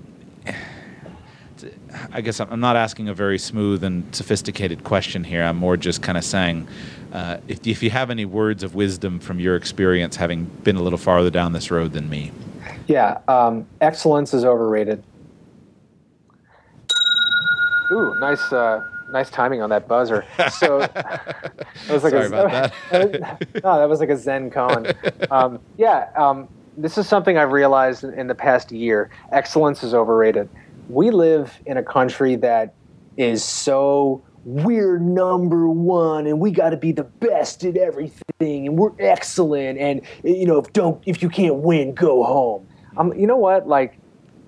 [2.12, 5.42] I guess I'm not asking a very smooth and sophisticated question here.
[5.42, 6.68] I'm more just kind of saying,
[7.12, 10.82] uh, if, if you have any words of wisdom from your experience, having been a
[10.82, 12.32] little farther down this road than me.
[12.86, 15.02] Yeah, um, excellence is overrated.
[17.92, 20.24] Ooh, nice, uh, nice timing on that buzzer.
[20.50, 23.62] So that was like Sorry a, about that.
[23.62, 24.94] no, that was like a Zen koan.
[25.30, 29.10] Um, yeah, um, this is something I've realized in, in the past year.
[29.32, 30.48] Excellence is overrated
[30.88, 32.74] we live in a country that
[33.16, 38.78] is so we're number one and we got to be the best at everything and
[38.78, 42.66] we're excellent and you know if don't if you can't win go home.
[42.96, 43.66] Um, you know what?
[43.66, 43.98] Like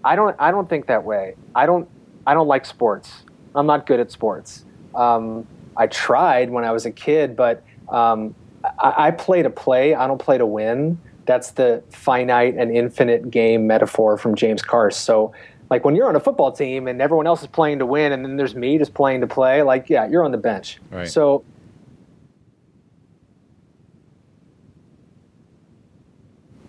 [0.04, 1.34] i don't i don't think that way.
[1.54, 1.88] I don't
[2.26, 3.24] i don't like sports.
[3.54, 4.64] I'm not good at sports.
[4.94, 8.34] Um, i tried when i was a kid but um,
[8.78, 9.94] I, I play to play.
[9.94, 10.98] I don't play to win.
[11.24, 15.32] That's the finite and infinite game metaphor from james carse so
[15.70, 18.24] like when you're on a football team and everyone else is playing to win, and
[18.24, 19.62] then there's me just playing to play.
[19.62, 20.78] Like, yeah, you're on the bench.
[20.90, 21.06] Right.
[21.08, 21.44] So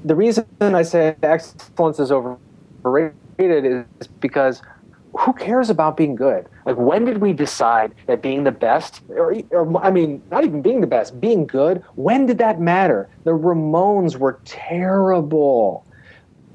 [0.04, 4.62] the reason I say excellence is overrated is because
[5.18, 6.48] who cares about being good?
[6.66, 10.62] Like, when did we decide that being the best, or, or, I mean, not even
[10.62, 13.10] being the best, being good, when did that matter?
[13.24, 15.84] The Ramones were terrible,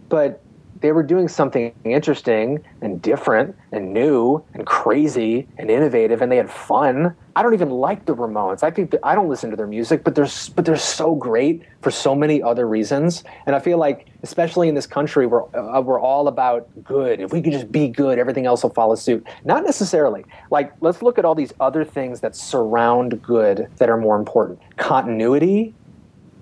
[0.09, 0.41] but
[0.85, 6.37] they were doing something interesting and different and new and crazy and innovative and they
[6.37, 7.17] had fun.
[7.35, 8.63] I don't even like the Ramones.
[8.63, 11.91] I think I don't listen to their music, but they're but they're so great for
[11.91, 13.25] so many other reasons.
[13.47, 17.19] And I feel like, especially in this country, we're uh, we're all about good.
[17.19, 19.27] If we could just be good, everything else will follow suit.
[19.43, 20.27] Not necessarily.
[20.51, 24.61] Like let's look at all these other things that surround good that are more important.
[24.77, 25.75] Continuity.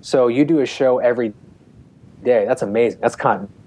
[0.01, 1.33] So you do a show every
[2.25, 2.45] day.
[2.45, 2.99] That's amazing.
[3.03, 3.62] That's continuity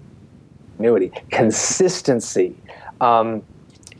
[0.75, 2.55] continuity, consistency,
[3.01, 3.41] um,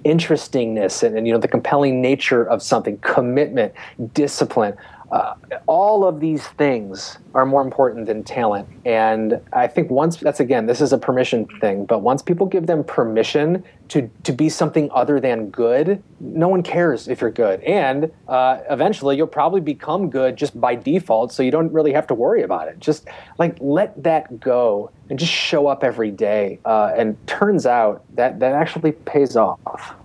[0.03, 3.73] interestingness, and, and, you know the compelling nature of something, commitment,
[4.13, 4.75] discipline.
[5.15, 5.33] Uh,
[5.65, 8.67] all of these things are more important than talent.
[8.83, 12.67] And I think once that's again, this is a permission thing, but once people give
[12.67, 17.61] them permission to to be something other than good, no one cares if you're good.
[17.61, 22.07] And uh, eventually, you'll probably become good just by default, so you don't really have
[22.07, 22.77] to worry about it.
[22.79, 23.07] Just
[23.37, 26.59] like let that go and just show up every day.
[26.65, 29.95] Uh, and turns out that that actually pays off.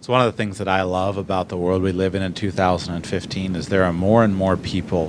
[0.00, 2.32] It's one of the things that I love about the world we live in in
[2.32, 5.08] 2015 is there are more and more people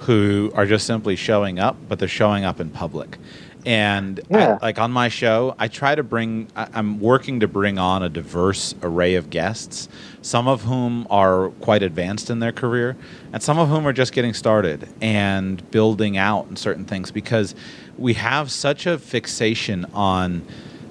[0.00, 3.18] who are just simply showing up, but they're showing up in public.
[3.64, 4.58] And yeah.
[4.60, 6.48] I, like on my show, I try to bring.
[6.56, 9.88] I, I'm working to bring on a diverse array of guests,
[10.22, 12.96] some of whom are quite advanced in their career,
[13.32, 17.54] and some of whom are just getting started and building out in certain things because
[17.96, 20.44] we have such a fixation on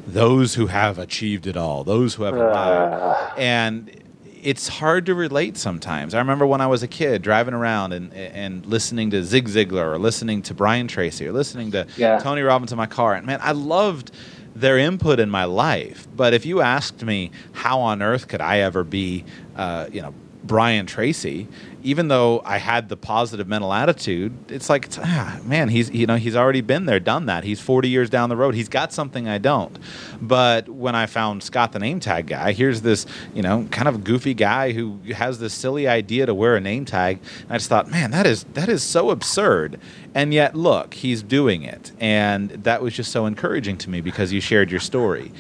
[0.08, 2.94] those who have achieved it all, those who have arrived.
[2.94, 3.34] Uh.
[3.38, 4.02] And
[4.42, 6.14] it's hard to relate sometimes.
[6.14, 9.94] I remember when I was a kid driving around and, and listening to Zig Ziglar
[9.94, 12.18] or listening to Brian Tracy or listening to yeah.
[12.20, 13.14] Tony Robbins in my car.
[13.14, 14.12] And man, I loved
[14.56, 16.08] their input in my life.
[16.16, 19.24] But if you asked me how on earth could I ever be,
[19.56, 20.14] uh, you know,
[20.44, 21.48] Brian Tracy,
[21.84, 26.16] even though I had the positive mental attitude, it's like, ah, man, he's you know
[26.16, 27.44] he's already been there, done that.
[27.44, 28.56] He's 40 years down the road.
[28.56, 29.78] He's got something I don't.
[30.22, 34.04] But when I found Scott, the name tag guy, here's this you know kind of
[34.04, 37.20] goofy guy who has this silly idea to wear a name tag.
[37.42, 39.80] And I just thought, man, that is that is so absurd.
[40.14, 44.34] And yet, look, he's doing it, and that was just so encouraging to me because
[44.34, 45.32] you shared your story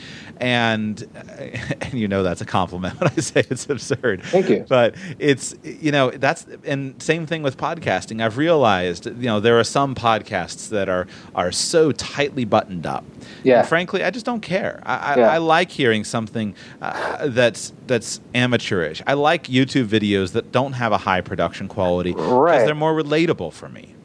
[0.41, 1.07] and
[1.81, 4.23] and you know that's a compliment when I say it's absurd.
[4.23, 4.65] Thank you.
[4.67, 8.21] But it's you know that's and same thing with podcasting.
[8.21, 13.05] I've realized you know there are some podcasts that are are so tightly buttoned up.
[13.43, 13.59] Yeah.
[13.59, 14.81] And frankly, I just don't care.
[14.83, 15.29] I, yeah.
[15.29, 19.01] I, I like hearing something uh, that's that's amateurish.
[19.05, 22.65] I like YouTube videos that don't have a high production quality because right.
[22.65, 23.95] they're more relatable for me.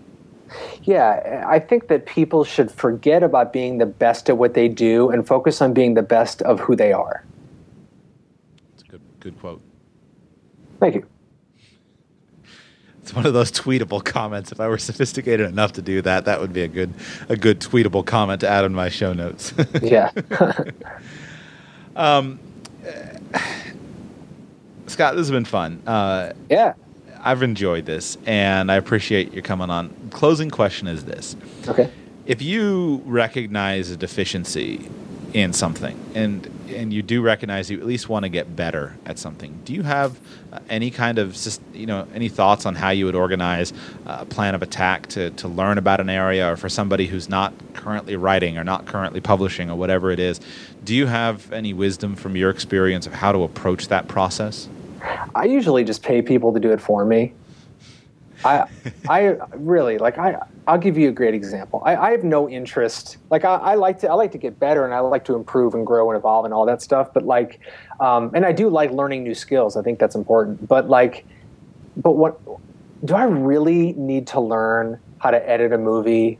[0.86, 5.10] Yeah, I think that people should forget about being the best at what they do
[5.10, 7.24] and focus on being the best of who they are.
[8.72, 9.60] It's a good, good quote.
[10.78, 11.06] Thank you.
[13.02, 14.52] It's one of those tweetable comments.
[14.52, 16.94] If I were sophisticated enough to do that, that would be a good,
[17.28, 19.54] a good tweetable comment to add in my show notes.
[19.82, 20.12] yeah.
[21.96, 22.38] um,
[24.86, 25.82] Scott, this has been fun.
[25.84, 26.74] Uh, yeah.
[27.22, 29.94] I've enjoyed this, and I appreciate you coming on.
[30.10, 31.36] Closing question is this:
[31.68, 31.90] Okay.
[32.26, 34.88] If you recognize a deficiency
[35.32, 39.18] in something, and and you do recognize you at least want to get better at
[39.18, 40.18] something, do you have
[40.52, 41.36] uh, any kind of
[41.74, 43.72] you know any thoughts on how you would organize
[44.06, 47.52] a plan of attack to to learn about an area, or for somebody who's not
[47.74, 50.40] currently writing or not currently publishing or whatever it is?
[50.84, 54.68] Do you have any wisdom from your experience of how to approach that process?
[55.34, 57.32] I usually just pay people to do it for me.
[58.44, 58.68] I,
[59.08, 60.18] I really like.
[60.18, 61.82] I, I'll give you a great example.
[61.84, 63.16] I, I have no interest.
[63.30, 65.74] Like, I, I, like to, I like to get better, and I like to improve
[65.74, 67.14] and grow and evolve and all that stuff.
[67.14, 67.60] But like,
[67.98, 69.76] um, and I do like learning new skills.
[69.76, 70.68] I think that's important.
[70.68, 71.24] But like,
[71.96, 72.38] but what
[73.04, 76.38] do I really need to learn how to edit a movie,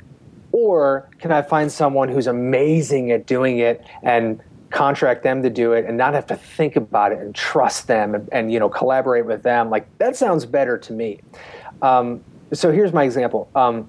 [0.53, 4.41] or can I find someone who's amazing at doing it and
[4.71, 8.14] contract them to do it and not have to think about it and trust them
[8.14, 9.71] and, and you know collaborate with them.
[9.71, 11.21] Like that sounds better to me.
[11.83, 13.49] Um, so here's my example.
[13.55, 13.89] Um,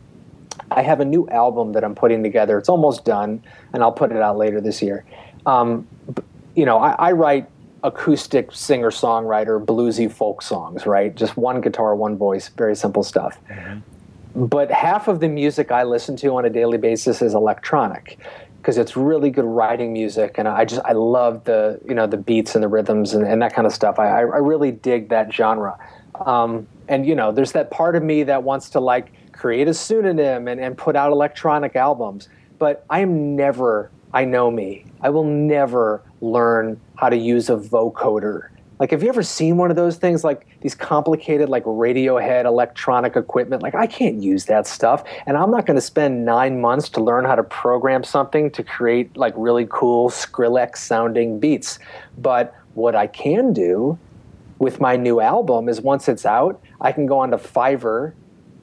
[0.72, 2.58] i have a new album that i'm putting together.
[2.58, 5.06] It's almost done and i'll put it out later this year.
[5.46, 5.88] Um,
[6.56, 7.50] you know I, I write
[7.84, 11.16] acoustic singer songwriter bluesy folk songs right?
[11.16, 13.38] Just one guitar one voice very simple stuff.
[13.50, 14.46] Mm-hmm.
[14.46, 18.20] but half of the music i listen to on a daily basis is electronic
[18.58, 22.18] because it's really good writing music, and I just I love the you know the
[22.18, 24.00] beats and the rhythms and, and that kind of stuff.
[24.00, 25.78] I, I really dig that genre,
[26.26, 29.74] um, and you know there's that part of me that wants to like create a
[29.74, 34.86] pseudonym and, and put out electronic albums, but I am never I know me.
[35.02, 38.50] I will never learn how to use a vocoder.
[38.80, 43.16] Like, have you ever seen one of those things, like these complicated, like Radiohead electronic
[43.16, 43.64] equipment?
[43.64, 45.04] Like, I can't use that stuff.
[45.26, 48.64] And I'm not going to spend nine months to learn how to program something to
[48.64, 51.80] create like really cool Skrillex sounding beats.
[52.18, 53.98] But what I can do
[54.60, 58.14] with my new album is once it's out, I can go onto Fiverr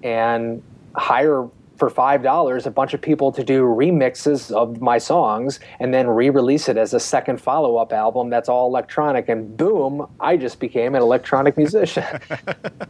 [0.03, 0.63] and
[0.95, 5.93] hire for five dollars a bunch of people to do remixes of my songs and
[5.93, 9.29] then re-release it as a second follow-up album that's all electronic.
[9.29, 12.05] And boom i just became an electronic musician.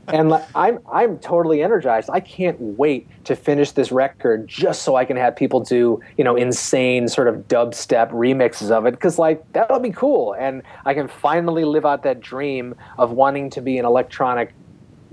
[0.09, 2.11] And i'm i'm totally energized.
[2.13, 6.25] I can't wait to finish this record just so i can have people do you
[6.25, 8.93] know insane sort of dubstep remixes of it.
[8.93, 10.35] Because like that'll be cool.
[10.35, 14.55] And i can finally live out that dream of wanting to be an electronic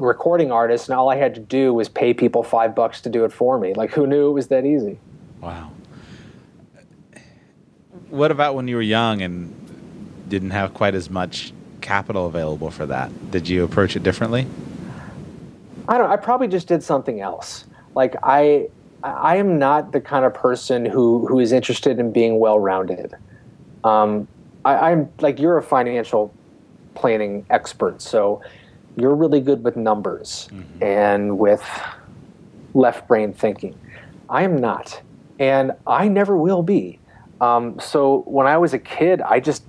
[0.02, 3.24] recording artist, and all I had to do was pay people five bucks to do
[3.24, 3.74] it for me.
[3.74, 5.00] Like, who knew it was that easy?
[5.40, 5.72] Wow.
[8.10, 9.54] What about when you were young and
[10.28, 13.32] didn't have quite as much capital available for that?
[13.32, 14.48] Did you approach it differently?
[15.88, 16.10] I don't.
[16.10, 17.66] I probably just did something else.
[17.96, 18.70] Like I,
[19.04, 23.16] I am not the kind of person who who is interested in being well rounded.
[23.84, 24.28] Um,
[24.64, 26.34] I, I'm like you're a financial
[26.96, 28.42] planning expert, so
[28.98, 30.84] you're really good with numbers mm-hmm.
[30.84, 31.64] and with
[32.74, 33.78] left brain thinking.
[34.30, 35.02] I am not,
[35.40, 37.00] and I never will be.
[37.40, 39.64] Um, so when I was a kid, I just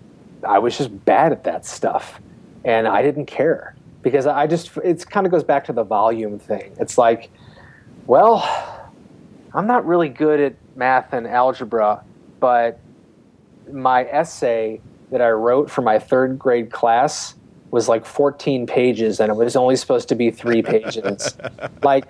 [0.46, 2.20] I was just bad at that stuff,
[2.64, 6.38] and I didn't care because I just it kind of goes back to the volume
[6.38, 6.74] thing.
[6.78, 7.30] It's like,
[8.06, 8.42] well,
[9.54, 12.02] I'm not really good at math and algebra,
[12.40, 12.78] but
[13.72, 17.34] my essay that I wrote for my third grade class
[17.72, 21.36] was like 14 pages and it was only supposed to be three pages.
[21.82, 22.04] like,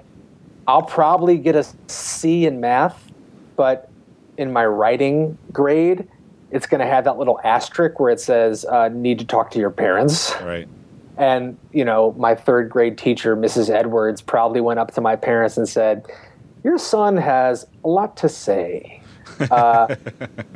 [0.66, 3.10] I'll probably get a C in math,
[3.56, 3.88] but
[4.36, 6.06] in my writing grade,
[6.50, 9.58] it's going to have that little asterisk where it says, uh, need to talk to
[9.58, 10.34] your parents.
[10.42, 10.68] Right.
[11.16, 13.70] And, you know, my third grade teacher, Mrs.
[13.70, 16.06] Edwards, probably went up to my parents and said,
[16.64, 19.01] Your son has a lot to say.
[19.50, 19.94] Uh,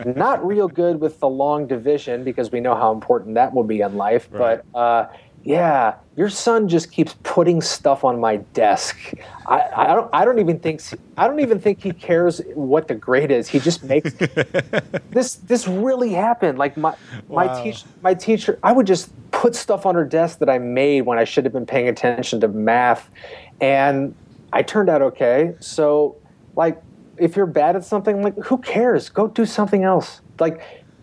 [0.04, 3.80] not real good with the long division because we know how important that will be
[3.80, 4.28] in life.
[4.30, 4.60] Right.
[4.72, 5.08] But uh,
[5.46, 8.98] yeah, your son just keeps putting stuff on my desk.
[9.46, 10.10] I, I, don't.
[10.12, 10.82] I don't even think.
[11.16, 13.48] I don't even think he cares what the grade is.
[13.48, 14.12] He just makes
[15.10, 15.36] this.
[15.36, 16.58] This really happened.
[16.58, 16.96] Like my
[17.28, 17.46] wow.
[17.46, 17.86] my teacher.
[18.02, 18.58] My teacher.
[18.64, 21.52] I would just put stuff on her desk that I made when I should have
[21.52, 23.08] been paying attention to math,
[23.60, 24.16] and
[24.52, 25.54] I turned out okay.
[25.60, 26.16] So
[26.56, 26.82] like
[27.18, 29.08] if you're bad at something, like who cares?
[29.08, 30.20] Go do something else.
[30.38, 30.60] Like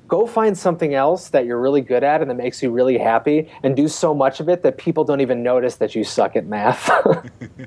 [0.08, 3.50] go find something else that you're really good at and that makes you really happy
[3.64, 6.46] and do so much of it that people don't even notice that you suck at
[6.46, 6.90] math.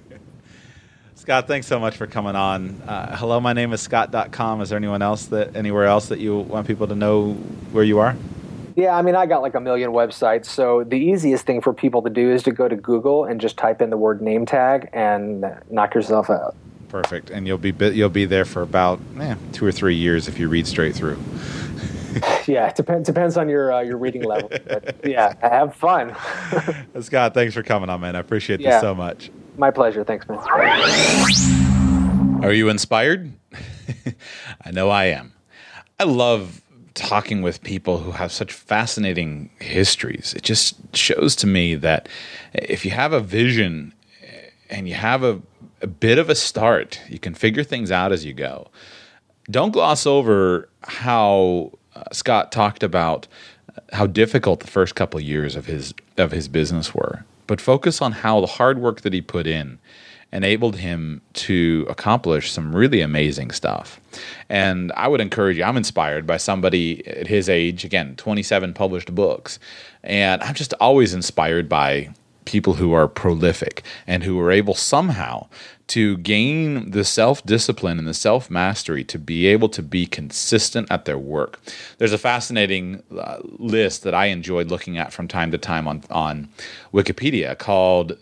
[1.16, 2.80] Scott, thanks so much for coming on.
[2.82, 4.60] Uh, hello, my name is Scott.com.
[4.60, 7.32] Is there anyone else that anywhere else that you want people to know
[7.72, 8.14] where you are?
[8.76, 10.44] Yeah, I mean, I got like a million websites.
[10.44, 13.56] So the easiest thing for people to do is to go to Google and just
[13.56, 16.54] type in the word name tag and knock yourself out.
[17.02, 20.38] Perfect, and you'll be you'll be there for about eh, two or three years if
[20.38, 21.18] you read straight through.
[22.46, 24.48] yeah, it depends depends on your uh, your reading level.
[24.48, 26.16] But yeah, have fun.
[27.02, 28.16] Scott, thanks for coming on, man.
[28.16, 29.30] I appreciate yeah, this so much.
[29.58, 30.04] My pleasure.
[30.04, 30.38] Thanks, man.
[32.42, 33.30] Are you inspired?
[34.64, 35.34] I know I am.
[36.00, 36.62] I love
[36.94, 40.32] talking with people who have such fascinating histories.
[40.34, 42.08] It just shows to me that
[42.54, 43.92] if you have a vision
[44.70, 45.40] and you have a
[45.86, 47.00] a bit of a start.
[47.08, 48.68] You can figure things out as you go.
[49.48, 53.28] Don't gloss over how uh, Scott talked about
[53.76, 58.02] uh, how difficult the first couple years of his of his business were, but focus
[58.02, 59.78] on how the hard work that he put in
[60.32, 64.00] enabled him to accomplish some really amazing stuff.
[64.48, 69.14] And I would encourage you, I'm inspired by somebody at his age, again, 27 published
[69.14, 69.60] books.
[70.02, 72.08] And I'm just always inspired by
[72.46, 75.46] people who are prolific and who are able somehow
[75.88, 80.90] to gain the self discipline and the self mastery to be able to be consistent
[80.90, 81.60] at their work.
[81.98, 86.02] There's a fascinating uh, list that I enjoyed looking at from time to time on,
[86.10, 86.48] on
[86.92, 88.16] Wikipedia called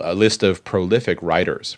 [0.00, 1.76] a list of prolific writers.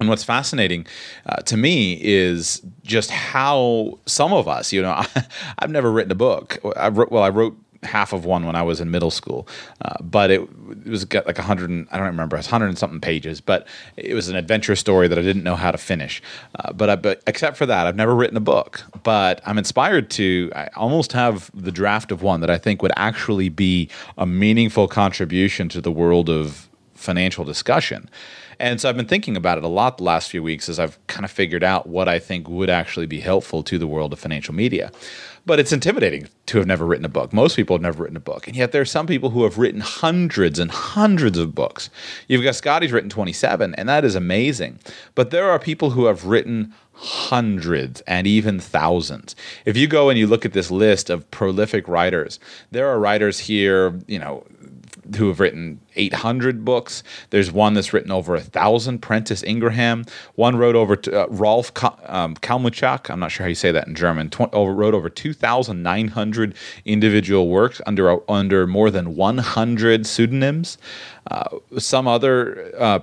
[0.00, 0.86] And what's fascinating
[1.26, 5.26] uh, to me is just how some of us, you know, I,
[5.60, 6.58] have never written a book.
[6.74, 9.48] I wrote, well, I wrote half of one when I was in middle school,
[9.82, 10.40] uh, but it,
[10.84, 11.70] it was got like a hundred.
[11.90, 12.36] I don't remember.
[12.36, 13.66] It's hundred and something pages, but
[13.96, 16.22] it was an adventure story that I didn't know how to finish.
[16.58, 18.82] Uh, but I, but except for that, I've never written a book.
[19.02, 20.50] But I'm inspired to.
[20.54, 23.88] I almost have the draft of one that I think would actually be
[24.18, 28.10] a meaningful contribution to the world of financial discussion
[28.60, 30.98] And so I've been thinking about it a lot the last few weeks as I've
[31.06, 34.18] kind of figured out what I think would actually be helpful to the world of
[34.18, 34.92] financial media.
[35.46, 37.32] But it's intimidating to have never written a book.
[37.32, 38.46] Most people have never written a book.
[38.46, 41.90] And yet there are some people who have written hundreds and hundreds of books.
[42.28, 44.78] You've got Scotty's written 27, and that is amazing.
[45.14, 49.34] But there are people who have written hundreds and even thousands.
[49.64, 52.38] If you go and you look at this list of prolific writers,
[52.70, 54.44] there are writers here, you know,
[55.16, 57.02] who have written 800 books.
[57.30, 59.00] There's one that's written over a thousand.
[59.00, 60.04] Prentice Ingraham.
[60.34, 61.72] One wrote over to, uh, Rolf
[62.06, 63.10] um, Kalmuczak.
[63.10, 64.30] I'm not sure how you say that in German.
[64.30, 66.54] Tw- over, wrote over 2,900
[66.84, 70.78] individual works under under more than 100 pseudonyms.
[71.30, 73.00] Uh, some other uh,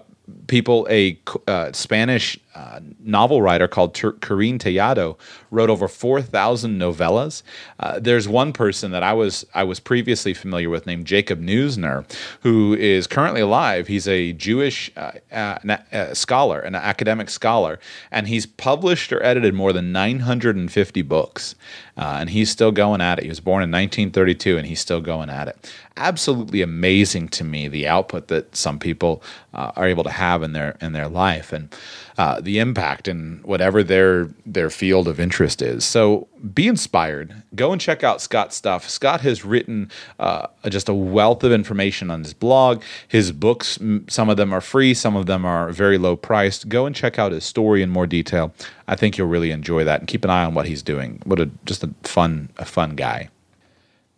[0.48, 5.16] people, a uh, Spanish uh, novel writer called Ter- Tellado
[5.52, 7.44] wrote over 4,000 novellas.
[7.80, 12.04] Uh, there's one person that I was I was previously familiar with named Jacob Neusner,
[12.42, 13.88] who is currently alive.
[13.88, 17.80] He's a Jewish uh, scholar, an academic scholar,
[18.12, 21.54] and he's published or edited more than 950 books.
[21.96, 23.24] Uh, and he's still going at it.
[23.24, 25.74] He was born in 1932, and he's still going at it.
[25.96, 29.24] Absolutely amazing to me the output that some people
[29.54, 31.74] uh, are able to have in their in their life, and
[32.18, 35.86] uh, the impact in whatever their their field of interest is.
[35.86, 37.44] So be inspired.
[37.54, 38.90] Go and check out Scott's stuff.
[38.90, 42.82] Scott has written uh, just a wealth of information on his blog.
[43.08, 43.78] His books,
[44.08, 46.70] some of them are free, some of them are very low priced.
[46.70, 48.52] Go and check out his story in more detail.
[48.88, 51.22] I think you'll really enjoy that, and keep an eye on what he's doing.
[51.24, 53.30] What a just a fun a fun guy.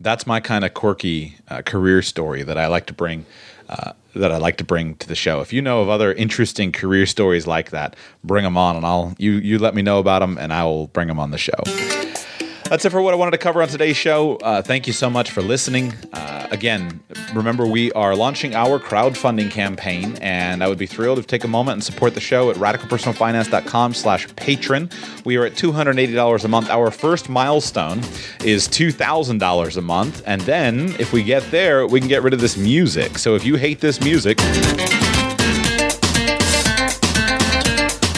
[0.02, 3.26] That's my kind of quirky uh, career story that I like to bring
[3.70, 5.40] uh, that I like to bring to the show.
[5.40, 9.14] If you know of other interesting career stories like that, bring them on, and I'll
[9.18, 12.09] you you let me know about them, and I will bring them on the show.
[12.70, 14.36] That's it for what I wanted to cover on today's show.
[14.36, 15.92] Uh, thank you so much for listening.
[16.12, 17.00] Uh, again,
[17.34, 21.42] remember we are launching our crowdfunding campaign, and I would be thrilled if you take
[21.42, 24.88] a moment and support the show at radicalpersonalfinance.com slash patron.
[25.24, 26.70] We are at $280 a month.
[26.70, 28.02] Our first milestone
[28.44, 32.40] is $2,000 a month, and then if we get there, we can get rid of
[32.40, 33.18] this music.
[33.18, 34.38] So if you hate this music...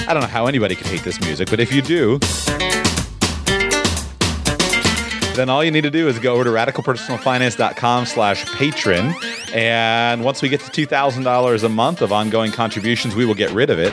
[0.04, 2.18] I don't know how anybody could hate this music, but if you do,
[5.34, 9.14] then all you need to do is go over to radicalpersonalfinance.com slash patron.
[9.52, 13.70] And once we get to $2,000 a month of ongoing contributions, we will get rid
[13.70, 13.92] of it.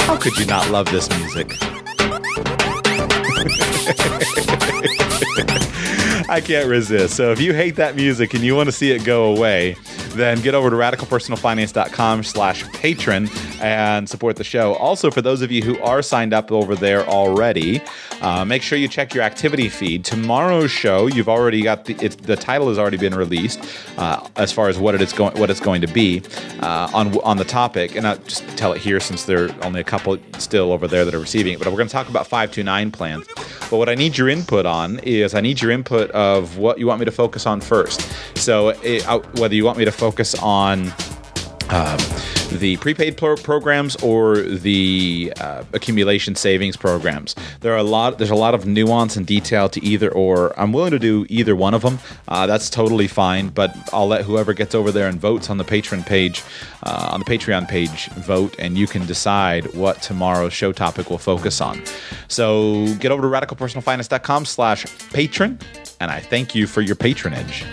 [0.00, 1.56] How could you not love this music?
[6.28, 7.14] I can't resist.
[7.14, 9.76] So if you hate that music and you want to see it go away,
[10.10, 13.28] then get over to radicalpersonalfinance.com slash patron
[13.60, 14.74] and support the show.
[14.74, 17.80] Also, for those of you who are signed up over there already,
[18.22, 20.04] uh, make sure you check your activity feed.
[20.04, 23.60] Tomorrow's show, you've already got the the title has already been released
[23.98, 26.22] uh, as far as what it is going what it's going to be
[26.60, 29.80] uh, on on the topic, and I'll just tell it here since there are only
[29.80, 31.58] a couple still over there that are receiving it.
[31.58, 33.26] But we're going to talk about five two nine plans.
[33.70, 36.86] But what I need your input on is I need your input of what you
[36.86, 38.00] want me to focus on first.
[38.36, 39.02] So it,
[39.38, 40.92] whether you want me to focus on
[41.70, 41.98] um,
[42.52, 47.34] the prepaid pro- programs or the uh, accumulation savings programs.
[47.60, 48.18] There are a lot.
[48.18, 50.56] There's a lot of nuance and detail to either or.
[50.58, 51.98] I'm willing to do either one of them.
[52.28, 53.48] Uh, that's totally fine.
[53.48, 56.42] But I'll let whoever gets over there and votes on the Patreon page,
[56.84, 61.18] uh, on the Patreon page, vote, and you can decide what tomorrow's show topic will
[61.18, 61.82] focus on.
[62.28, 65.58] So get over to radicalpersonalfinance.com/patron,
[66.00, 67.64] and I thank you for your patronage.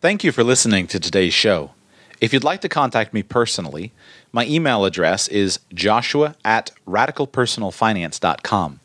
[0.00, 1.72] Thank you for listening to today's show.
[2.20, 3.92] If you'd like to contact me personally,
[4.32, 8.80] my email address is joshua at radicalpersonalfinance.com.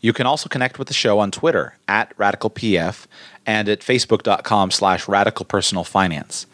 [0.00, 3.06] You can also connect with the show on Twitter at radicalpf
[3.46, 6.46] and at facebook.com slash radicalpersonalfinance.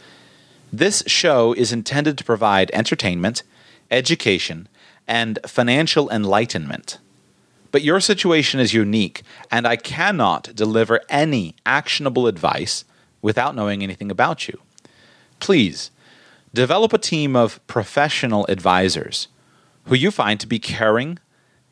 [0.72, 3.42] This show is intended to provide entertainment,
[3.90, 4.68] education,
[5.06, 6.98] and financial enlightenment.
[7.70, 12.84] But your situation is unique, and I cannot deliver any actionable advice
[13.20, 14.60] without knowing anything about you.
[15.40, 15.90] Please
[16.54, 19.26] develop a team of professional advisors
[19.86, 21.18] who you find to be caring,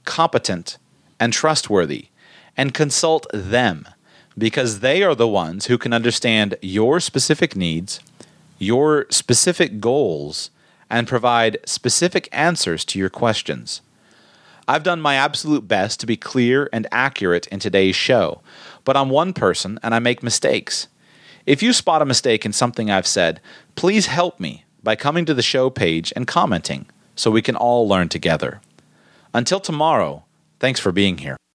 [0.05, 0.77] competent,
[1.21, 2.09] and trustworthy,
[2.57, 3.87] and consult them
[4.37, 8.01] because they are the ones who can understand your specific needs,
[8.59, 10.51] your specific goals,
[10.91, 13.83] and provide specific answers to your questions.
[14.67, 18.41] I've done my absolute best to be clear and accurate in today's show,
[18.85, 20.89] but I'm one person and I make mistakes.
[21.47, 23.41] If you spot a mistake in something I've said,
[23.77, 27.89] please help me by coming to the show page and commenting so we can all
[27.89, 28.61] learn together.
[29.35, 30.25] Until tomorrow,
[30.61, 31.37] thanks for being here.